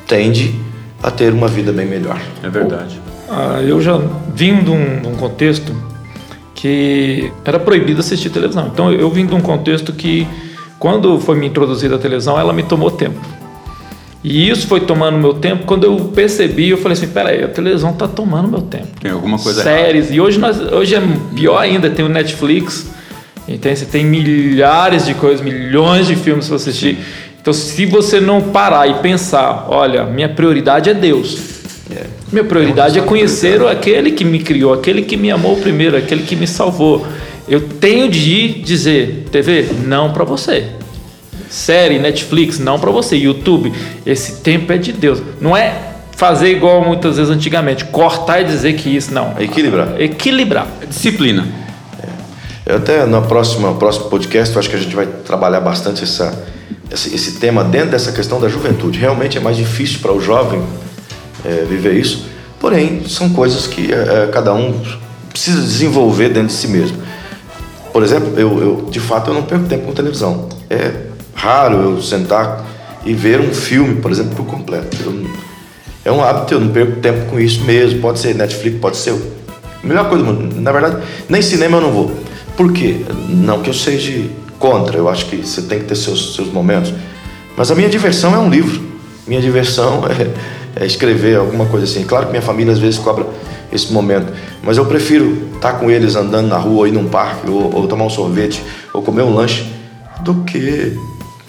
tende 0.08 0.60
a 1.04 1.12
ter 1.12 1.32
uma 1.32 1.48
vida 1.48 1.72
bem 1.72 1.86
melhor. 1.86 2.20
É 2.42 2.50
verdade. 2.50 3.00
Ah, 3.30 3.62
eu 3.62 3.80
já 3.80 4.02
vim 4.34 4.64
de 4.64 4.72
um, 4.72 5.02
de 5.02 5.08
um, 5.08 5.16
contexto 5.18 5.72
que 6.56 7.32
era 7.46 7.60
proibido 7.60 8.00
assistir 8.00 8.32
televisão. 8.32 8.72
Então 8.74 8.92
eu 8.92 9.12
vim 9.12 9.28
de 9.28 9.36
um 9.36 9.40
contexto 9.40 9.94
que, 9.94 10.28
quando 10.80 11.20
foi 11.20 11.36
me 11.36 11.46
introduzida 11.46 11.98
a 11.98 12.00
televisão, 12.00 12.40
ela 12.40 12.54
me 12.54 12.64
tomou 12.64 12.90
tempo. 12.90 13.22
E 14.24 14.50
isso 14.50 14.66
foi 14.66 14.80
tomando 14.80 15.20
meu 15.20 15.36
tempo. 15.36 15.68
Quando 15.68 15.84
eu 15.84 15.96
percebi, 16.06 16.70
eu 16.70 16.78
falei 16.80 16.98
assim: 16.98 17.10
peraí, 17.10 17.44
a 17.44 17.50
televisão 17.50 17.92
está 17.92 18.08
tomando 18.08 18.48
meu 18.48 18.62
tempo. 18.62 18.88
Tem 19.00 19.12
alguma 19.12 19.38
coisa 19.38 19.62
Séries. 19.62 20.06
Errada. 20.06 20.16
E 20.16 20.22
hoje, 20.22 20.40
nós, 20.40 20.60
hoje 20.60 20.96
é 20.96 21.02
pior 21.36 21.60
ainda: 21.60 21.88
tem 21.88 22.04
o 22.04 22.10
Netflix. 22.10 22.95
Então 23.48 23.76
você 23.76 23.86
tem 23.86 24.06
milhares 24.06 25.06
de 25.06 25.14
coisas, 25.14 25.42
milhões 25.42 26.08
de 26.08 26.16
filmes 26.16 26.48
para 26.48 26.56
assistir. 26.56 26.98
Então, 27.40 27.54
se 27.54 27.86
você 27.86 28.20
não 28.20 28.42
parar 28.42 28.88
e 28.88 28.96
pensar: 28.96 29.68
olha, 29.70 30.04
minha 30.06 30.30
prioridade 30.30 30.90
é 30.90 30.94
Deus. 30.94 31.38
É. 31.96 32.06
Minha 32.32 32.44
prioridade 32.44 32.98
é 32.98 33.02
conhecer 33.04 33.62
aquele 33.68 34.12
que 34.12 34.26
me 34.26 34.40
criou, 34.40 34.74
aquele 34.74 35.04
que 35.04 35.16
me 35.16 35.30
amou 35.30 35.58
primeiro, 35.58 35.96
aquele 35.96 36.24
que 36.24 36.36
me 36.36 36.48
salvou. 36.48 37.06
Eu 37.48 37.62
tenho 37.62 38.10
de 38.10 38.48
dizer, 38.64 39.28
TV, 39.32 39.68
não 39.86 40.12
para 40.12 40.24
você 40.24 40.66
série, 41.50 42.00
Netflix, 42.00 42.60
não 42.60 42.80
para 42.80 42.92
você. 42.92 43.16
YouTube, 43.16 43.72
esse 44.06 44.42
tempo 44.42 44.72
é 44.72 44.78
de 44.78 44.92
Deus. 44.92 45.22
Não 45.40 45.56
é 45.56 45.74
fazer 46.12 46.50
igual 46.52 46.84
muitas 46.84 47.18
vezes 47.18 47.32
antigamente, 47.32 47.86
cortar 47.86 48.42
e 48.42 48.46
dizer 48.46 48.74
que 48.74 48.90
isso 48.90 49.14
não. 49.14 49.34
É 49.38 49.44
equilibrar. 49.44 50.00
Equilibrar. 50.00 50.68
É 50.82 50.86
disciplina. 50.86 51.48
Eu 52.66 52.78
até 52.78 53.06
no 53.06 53.22
próximo, 53.22 53.76
próximo 53.76 54.10
podcast, 54.10 54.56
eu 54.56 54.60
acho 54.60 54.70
que 54.70 54.76
a 54.76 54.80
gente 54.80 54.96
vai 54.96 55.06
trabalhar 55.06 55.60
bastante 55.60 56.04
essa, 56.04 56.34
esse, 56.92 57.14
esse 57.14 57.34
tema 57.34 57.64
dentro 57.64 57.92
dessa 57.92 58.12
questão 58.12 58.40
da 58.40 58.50
juventude. 58.50 58.98
Realmente 58.98 59.38
é 59.38 59.42
mais 59.42 59.56
difícil 59.56 60.00
para 60.00 60.12
o 60.12 60.20
jovem 60.20 60.64
é, 61.46 61.64
viver 61.70 61.94
isso, 61.94 62.26
porém 62.60 63.08
são 63.08 63.30
coisas 63.30 63.68
que 63.68 63.94
é, 63.94 64.24
é, 64.24 64.28
cada 64.32 64.52
um 64.52 64.82
precisa 65.30 65.62
desenvolver 65.62 66.30
dentro 66.30 66.48
de 66.48 66.54
si 66.54 66.68
mesmo. 66.68 66.98
Por 67.94 68.02
exemplo, 68.02 68.34
eu, 68.36 68.60
eu 68.60 68.88
de 68.90 69.00
fato 69.00 69.30
eu 69.30 69.36
não 69.36 69.44
perco 69.44 69.66
tempo 69.66 69.86
com 69.86 69.94
televisão. 69.94 70.50
É 70.68 70.92
raro 71.36 71.82
eu 71.82 72.02
sentar 72.02 72.66
e 73.06 73.14
ver 73.14 73.40
um 73.40 73.54
filme, 73.54 74.02
por 74.02 74.10
exemplo, 74.10 74.36
por 74.36 74.46
completo. 74.48 74.98
Eu, 75.06 75.30
é 76.04 76.12
um 76.12 76.24
hábito, 76.24 76.56
eu 76.56 76.60
não 76.60 76.70
perco 76.70 77.00
tempo 77.00 77.30
com 77.30 77.40
isso 77.40 77.64
mesmo. 77.64 78.00
Pode 78.02 78.18
ser 78.18 78.34
Netflix, 78.34 78.80
pode 78.80 78.98
ser. 78.98 79.16
Melhor 79.84 80.10
coisa 80.10 80.24
do 80.24 80.34
mundo. 80.34 80.60
Na 80.60 80.72
verdade, 80.72 81.04
nem 81.30 81.44
cinema 81.44 81.78
eu 81.78 81.82
não 81.82 81.92
vou. 81.92 82.12
Por 82.56 82.72
quê? 82.72 83.06
Não 83.28 83.62
que 83.62 83.70
eu 83.70 83.74
seja 83.74 84.30
contra, 84.58 84.98
eu 84.98 85.10
acho 85.10 85.26
que 85.26 85.38
você 85.38 85.62
tem 85.62 85.80
que 85.80 85.86
ter 85.86 85.96
seus, 85.96 86.36
seus 86.36 86.52
momentos. 86.52 86.94
Mas 87.58 87.70
a 87.70 87.76
minha 87.76 87.90
diversão 87.90 88.34
é 88.34 88.38
um 88.38 88.50
livro. 88.50 88.82
Minha 89.28 89.42
diversão 89.42 90.04
é, 90.78 90.84
é 90.84 90.86
escrever 90.86 91.38
alguma 91.38 91.66
coisa 91.66 91.86
assim. 91.86 92.04
Claro 92.04 92.26
que 92.26 92.32
minha 92.32 92.42
família 92.42 92.72
às 92.72 92.80
vezes 92.80 93.00
cobra 93.00 93.26
esse 93.72 93.92
momento, 93.92 94.32
mas 94.64 94.78
eu 94.78 94.86
prefiro 94.86 95.50
estar 95.56 95.74
com 95.74 95.92
eles 95.92 96.16
andando 96.16 96.48
na 96.48 96.58
rua, 96.58 96.88
ir 96.88 96.92
num 96.92 97.10
parque, 97.10 97.50
ou, 97.50 97.76
ou 97.76 97.88
tomar 97.88 98.06
um 98.06 98.10
sorvete, 98.10 98.64
ou 98.94 99.02
comer 99.02 99.24
um 99.24 99.34
lanche, 99.34 99.66
do 100.22 100.44
que 100.44 100.98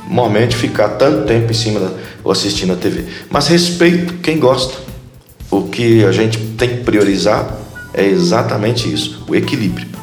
normalmente 0.09 0.57
ficar 0.57 0.89
tanto 0.91 1.27
tempo 1.27 1.51
em 1.51 1.55
cima 1.55 1.79
da, 1.79 1.91
ou 2.25 2.33
assistindo 2.33 2.73
a 2.73 2.77
TV. 2.77 3.05
Mas 3.31 3.47
respeito 3.47 4.15
quem 4.15 4.39
gosta. 4.39 4.75
O 5.51 5.65
que 5.65 6.05
a 6.05 6.11
gente 6.11 6.39
tem 6.59 6.69
que 6.69 6.85
priorizar 6.85 7.49
é 7.95 8.05
exatamente 8.05 8.93
isso, 8.93 9.25
o 9.29 9.35
equilíbrio. 9.37 9.96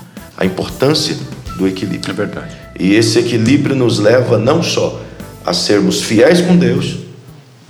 A 0.43 0.45
importância 0.45 1.15
do 1.58 1.65
equilíbrio. 1.65 2.12
É 2.12 2.13
verdade. 2.13 2.51
E 2.77 2.95
esse 2.95 3.17
equilíbrio 3.17 3.75
nos 3.75 3.97
leva 3.97 4.38
não 4.38 4.62
só 4.62 4.99
a 5.45 5.53
sermos 5.53 6.01
fiéis 6.01 6.41
com 6.41 6.56
Deus, 6.58 6.97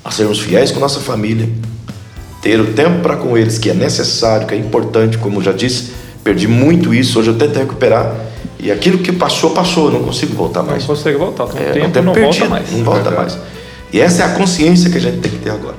a 0.04 0.10
sermos 0.10 0.40
fiéis 0.40 0.72
com 0.72 0.80
nossa 0.80 1.00
família, 1.00 1.48
ter 2.42 2.60
o 2.60 2.74
tempo 2.74 3.02
para 3.02 3.16
com 3.16 3.38
eles 3.38 3.60
que 3.60 3.70
é 3.70 3.74
necessário, 3.76 4.48
que 4.48 4.56
é 4.56 4.58
importante, 4.58 5.18
como 5.20 5.40
já 5.42 5.52
disse, 5.52 5.92
perdi 6.24 6.48
muito 6.48 6.94
isso, 6.94 7.20
hoje 7.20 7.30
eu 7.30 7.36
tento 7.38 7.58
recuperar 7.60 8.12
E 8.60 8.72
aquilo 8.72 8.98
que 9.00 9.12
passou, 9.12 9.52
passou, 9.52 9.88
eu 9.88 9.92
não 10.00 10.04
consigo 10.04 10.34
voltar 10.36 10.64
Não 10.64 10.72
mais. 10.72 10.84
consegue 10.86 11.18
voltar. 11.18 11.46
Tem 11.48 11.62
um 11.62 11.66
É, 11.66 11.72
tempo, 11.74 11.86
é 11.86 11.88
um 11.88 11.92
tempo 11.92 12.06
não 12.08 12.14
perdido, 12.14 12.40
volta 12.40 12.50
mais. 12.50 12.72
Não 12.72 12.84
volta 12.84 13.12
mais. 13.12 13.38
E 13.92 14.00
essa 14.02 14.24
é 14.24 14.26
a 14.26 14.30
consciência 14.30 14.90
que 14.90 14.98
a 14.98 15.02
gente 15.02 15.18
tem 15.20 15.32
que 15.32 15.38
ter 15.40 15.52
agora. 15.52 15.76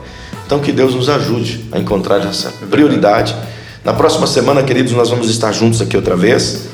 Então 0.47 0.61
que 0.61 0.71
Deus 0.71 0.95
nos 0.95 1.09
ajude 1.09 1.65
a 1.73 1.79
encontrar 1.81 2.19
essa 2.25 2.51
prioridade. 2.71 3.35
Na 3.85 3.93
próxima 3.95 4.27
semana, 4.27 4.63
queridos, 4.63 4.93
nós 4.93 5.09
vamos 5.11 5.29
estar 5.29 5.51
juntos 5.53 5.81
aqui 5.83 5.97
outra 5.97 6.15
vez. 6.17 6.69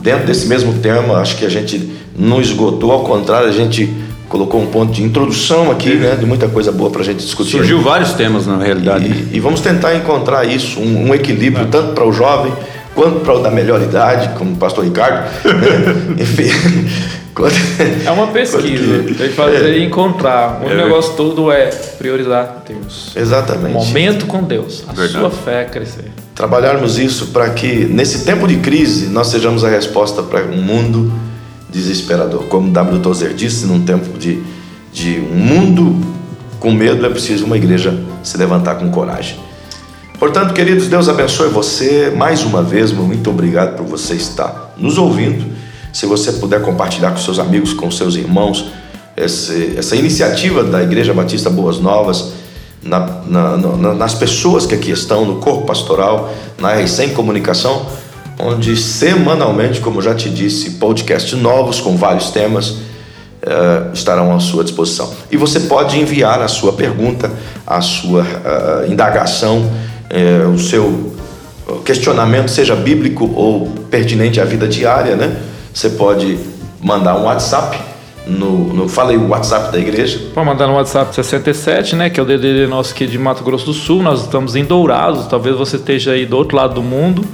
Dentro 0.00 0.26
desse 0.26 0.46
mesmo 0.46 0.74
tema, 0.74 1.18
acho 1.18 1.36
que 1.36 1.44
a 1.44 1.48
gente 1.48 1.90
não 2.16 2.40
esgotou, 2.40 2.92
ao 2.92 3.00
contrário, 3.04 3.48
a 3.48 3.52
gente 3.52 3.92
colocou 4.28 4.60
um 4.60 4.66
ponto 4.66 4.92
de 4.92 5.02
introdução 5.02 5.70
aqui, 5.70 5.94
né, 5.94 6.14
de 6.14 6.26
muita 6.26 6.46
coisa 6.48 6.70
boa 6.70 6.90
para 6.90 7.00
a 7.00 7.04
gente 7.04 7.18
discutir. 7.24 7.52
Surgiu 7.52 7.80
vários 7.80 8.12
temas 8.12 8.46
na 8.46 8.58
realidade. 8.58 9.06
E, 9.32 9.36
e 9.36 9.40
vamos 9.40 9.60
tentar 9.60 9.94
encontrar 9.96 10.44
isso, 10.44 10.78
um, 10.80 11.08
um 11.08 11.14
equilíbrio, 11.14 11.66
tanto 11.68 11.94
para 11.94 12.06
o 12.06 12.12
jovem 12.12 12.52
quanto 12.94 13.20
para 13.20 13.34
o 13.34 13.38
da 13.42 13.50
melhor 13.50 13.80
idade, 13.82 14.28
como 14.36 14.52
o 14.52 14.56
pastor 14.56 14.84
Ricardo. 14.84 15.24
né? 15.44 16.16
Enfim. 16.22 16.50
quanto- 17.34 17.54
É 18.04 18.10
uma 18.10 18.26
pesquisa. 18.28 19.02
Tem 19.04 19.14
que 19.28 19.34
fazer 19.34 19.78
e 19.78 19.84
encontrar. 19.84 20.60
O 20.62 20.68
É. 20.70 20.74
negócio 20.74 21.14
todo 21.14 21.50
é 21.50 21.66
priorizar 21.96 22.62
Deus. 22.68 23.12
Exatamente. 23.16 23.72
Momento 23.72 24.26
com 24.26 24.42
Deus. 24.42 24.84
A 24.88 24.92
Verdade. 24.92 25.12
sua 25.20 25.30
fé 25.30 25.64
crescer. 25.64 26.10
Trabalharmos 26.38 27.00
isso 27.00 27.26
para 27.32 27.50
que, 27.50 27.84
nesse 27.86 28.24
tempo 28.24 28.46
de 28.46 28.58
crise, 28.58 29.06
nós 29.06 29.26
sejamos 29.26 29.64
a 29.64 29.68
resposta 29.68 30.22
para 30.22 30.44
um 30.44 30.62
mundo 30.62 31.12
desesperador. 31.68 32.44
Como 32.44 32.70
W. 32.70 33.00
Tozer 33.00 33.34
disse, 33.34 33.66
num 33.66 33.84
tempo 33.84 34.16
de, 34.16 34.40
de 34.92 35.18
um 35.32 35.34
mundo 35.36 35.96
com 36.60 36.70
medo, 36.70 37.04
é 37.04 37.10
preciso 37.10 37.44
uma 37.44 37.56
igreja 37.56 37.92
se 38.22 38.38
levantar 38.38 38.76
com 38.76 38.88
coragem. 38.88 39.36
Portanto, 40.16 40.54
queridos, 40.54 40.86
Deus 40.86 41.08
abençoe 41.08 41.48
você. 41.48 42.12
Mais 42.16 42.44
uma 42.44 42.62
vez, 42.62 42.92
muito 42.92 43.30
obrigado 43.30 43.74
por 43.76 43.86
você 43.86 44.14
estar 44.14 44.74
nos 44.78 44.96
ouvindo. 44.96 45.44
Se 45.92 46.06
você 46.06 46.30
puder 46.34 46.62
compartilhar 46.62 47.10
com 47.10 47.16
seus 47.18 47.40
amigos, 47.40 47.72
com 47.72 47.90
seus 47.90 48.14
irmãos, 48.14 48.66
esse- 49.16 49.74
essa 49.76 49.96
iniciativa 49.96 50.62
da 50.62 50.84
Igreja 50.84 51.12
Batista 51.12 51.50
Boas 51.50 51.80
Novas, 51.80 52.34
na- 52.82 53.06
na- 53.26 53.56
na- 53.56 53.94
nas 53.94 54.14
pessoas 54.14 54.66
que 54.66 54.74
aqui 54.74 54.90
estão, 54.90 55.24
no 55.24 55.36
corpo 55.36 55.66
pastoral, 55.66 56.32
na 56.58 56.74
R100 56.76 57.12
Comunicação, 57.12 57.86
onde 58.38 58.76
semanalmente, 58.76 59.80
como 59.80 60.00
já 60.00 60.14
te 60.14 60.30
disse, 60.30 60.72
podcasts 60.72 61.32
novos 61.40 61.80
com 61.80 61.96
vários 61.96 62.30
temas 62.30 62.76
eh, 63.40 63.82
estarão 63.94 64.34
à 64.34 64.40
sua 64.40 64.64
disposição. 64.64 65.12
E 65.30 65.36
você 65.36 65.60
pode 65.60 65.96
enviar 65.98 66.42
a 66.42 66.48
sua 66.48 66.72
pergunta, 66.72 67.30
a 67.66 67.80
sua 67.80 68.26
ah, 68.44 68.84
indagação, 68.88 69.70
eh, 70.10 70.44
o 70.52 70.58
seu 70.58 71.12
questionamento, 71.84 72.50
seja 72.50 72.74
bíblico 72.74 73.30
ou 73.34 73.68
pertinente 73.90 74.40
à 74.40 74.44
vida 74.44 74.66
diária, 74.66 75.14
né? 75.14 75.36
Você 75.72 75.90
pode 75.90 76.36
mandar 76.80 77.16
um 77.16 77.24
WhatsApp 77.24 77.78
no, 78.28 78.74
no 78.74 78.88
fala 78.88 79.10
aí 79.10 79.16
o 79.16 79.28
WhatsApp 79.28 79.72
da 79.72 79.78
igreja, 79.78 80.20
Pode 80.34 80.46
mandar 80.46 80.66
no 80.66 80.74
WhatsApp 80.74 81.14
67, 81.14 81.96
né? 81.96 82.10
Que 82.10 82.20
é 82.20 82.22
o 82.22 82.26
DDD 82.26 82.66
nosso 82.66 82.92
aqui 82.92 83.06
de 83.06 83.18
Mato 83.18 83.42
Grosso 83.42 83.64
do 83.66 83.72
Sul. 83.72 84.02
Nós 84.02 84.20
estamos 84.22 84.54
em 84.54 84.64
Dourados. 84.64 85.26
Talvez 85.26 85.56
você 85.56 85.76
esteja 85.76 86.12
aí 86.12 86.26
do 86.26 86.36
outro 86.36 86.54
lado 86.56 86.74
do 86.74 86.82
mundo. 86.82 87.24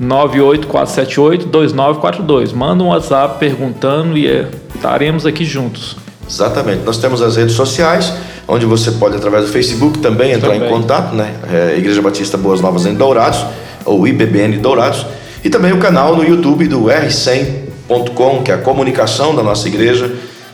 98478-2942. 0.00 2.52
Manda 2.52 2.82
um 2.82 2.88
WhatsApp 2.88 3.38
perguntando 3.38 4.18
e 4.18 4.26
é, 4.26 4.48
estaremos 4.74 5.24
aqui 5.24 5.44
juntos. 5.44 5.96
Exatamente. 6.28 6.82
Nós 6.84 6.98
temos 6.98 7.22
as 7.22 7.36
redes 7.36 7.54
sociais, 7.54 8.12
onde 8.48 8.66
você 8.66 8.90
pode, 8.92 9.16
através 9.16 9.46
do 9.46 9.52
Facebook, 9.52 10.00
também 10.00 10.32
entrar 10.32 10.54
Também. 10.54 10.68
em 10.68 10.72
contato, 10.72 11.14
né? 11.14 11.36
É, 11.52 11.76
Igreja 11.78 12.02
Batista 12.02 12.36
Boas 12.36 12.60
Novas 12.60 12.84
em 12.86 12.94
Dourados, 12.94 13.44
ou 13.84 14.08
IBBN 14.08 14.58
Dourados, 14.58 15.06
e 15.44 15.50
também 15.50 15.72
o 15.72 15.78
canal 15.78 16.16
no 16.16 16.24
YouTube 16.24 16.66
do 16.68 16.84
R100.com, 16.84 18.42
que 18.42 18.50
é 18.50 18.54
a 18.54 18.58
comunicação 18.58 19.34
da 19.34 19.42
nossa 19.42 19.68
igreja, 19.68 20.10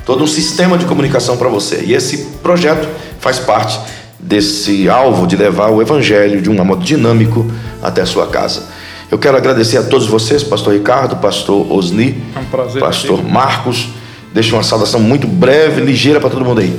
todo 0.09 0.25
um 0.25 0.27
sistema 0.27 0.79
de 0.79 0.87
comunicação 0.87 1.37
para 1.37 1.51
você. 1.51 1.85
E 1.85 1.93
esse 1.93 2.29
projeto 2.43 2.89
faz 3.21 3.39
parte 3.39 3.79
desse 4.19 4.89
alvo 4.89 5.27
de 5.27 5.37
levar 5.37 5.69
o 5.69 5.83
Evangelho 5.83 6.41
de 6.41 6.49
um 6.49 6.65
modo 6.65 6.83
dinâmico 6.83 7.47
até 7.83 8.01
a 8.01 8.07
sua 8.07 8.27
casa. 8.27 8.63
Eu 9.11 9.19
quero 9.19 9.37
agradecer 9.37 9.77
a 9.77 9.83
todos 9.83 10.07
vocês, 10.07 10.43
Pastor 10.43 10.73
Ricardo, 10.73 11.17
Pastor 11.17 11.71
Osni, 11.71 12.25
É 12.35 12.39
um 12.39 12.45
prazer 12.47 12.81
Pastor 12.81 13.23
Marcos. 13.23 13.91
Deixa 14.33 14.57
uma 14.57 14.63
saudação 14.63 14.99
muito 14.99 15.27
breve, 15.27 15.83
ligeira 15.83 16.19
para 16.19 16.31
todo 16.31 16.43
mundo 16.43 16.63
aí. 16.63 16.75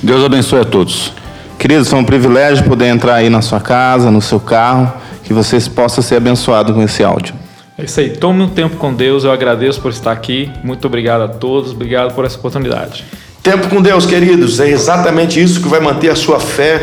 Deus 0.00 0.24
abençoe 0.24 0.60
a 0.60 0.64
todos. 0.64 1.12
Queridos, 1.58 1.88
foi 1.88 1.98
um 1.98 2.04
privilégio 2.04 2.64
poder 2.66 2.86
entrar 2.86 3.16
aí 3.16 3.28
na 3.28 3.42
sua 3.42 3.58
casa, 3.58 4.12
no 4.12 4.22
seu 4.22 4.38
carro, 4.38 4.92
que 5.24 5.32
vocês 5.32 5.66
possam 5.66 6.04
ser 6.04 6.14
abençoados 6.14 6.72
com 6.72 6.80
esse 6.80 7.02
áudio. 7.02 7.34
É 7.80 7.84
isso 7.84 7.98
aí. 8.00 8.10
Tome 8.10 8.42
um 8.42 8.48
tempo 8.48 8.76
com 8.76 8.92
Deus. 8.92 9.24
Eu 9.24 9.32
agradeço 9.32 9.80
por 9.80 9.90
estar 9.90 10.12
aqui. 10.12 10.50
Muito 10.62 10.86
obrigado 10.86 11.22
a 11.22 11.28
todos. 11.28 11.72
Obrigado 11.72 12.14
por 12.14 12.24
essa 12.24 12.36
oportunidade. 12.38 13.04
Tempo 13.42 13.68
com 13.68 13.80
Deus, 13.80 14.04
queridos, 14.04 14.60
é 14.60 14.68
exatamente 14.68 15.40
isso 15.42 15.60
que 15.62 15.68
vai 15.68 15.80
manter 15.80 16.10
a 16.10 16.14
sua 16.14 16.38
fé 16.38 16.80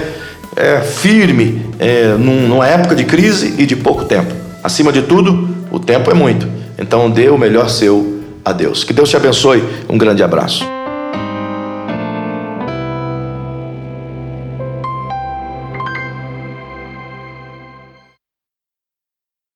é, 0.55 0.81
firme 0.81 1.67
é, 1.77 2.15
num- 2.17 2.47
numa 2.47 2.67
época 2.67 2.95
de 2.95 3.03
crise 3.03 3.53
e 3.59 3.65
de 3.65 3.75
pouco 3.75 4.05
tempo. 4.05 4.33
Acima 4.63 4.91
de 4.91 5.03
tudo, 5.03 5.47
o 5.69 5.79
tempo 5.79 6.09
é 6.09 6.15
muito. 6.15 6.47
Então 6.79 7.09
dê 7.11 7.29
o 7.29 7.37
melhor 7.37 7.69
seu 7.69 8.23
a 8.43 8.51
Deus. 8.51 8.83
Que 8.83 8.91
Deus 8.91 9.07
te 9.09 9.15
abençoe. 9.15 9.63
Um 9.87 9.97
grande 9.99 10.23
abraço. 10.23 10.76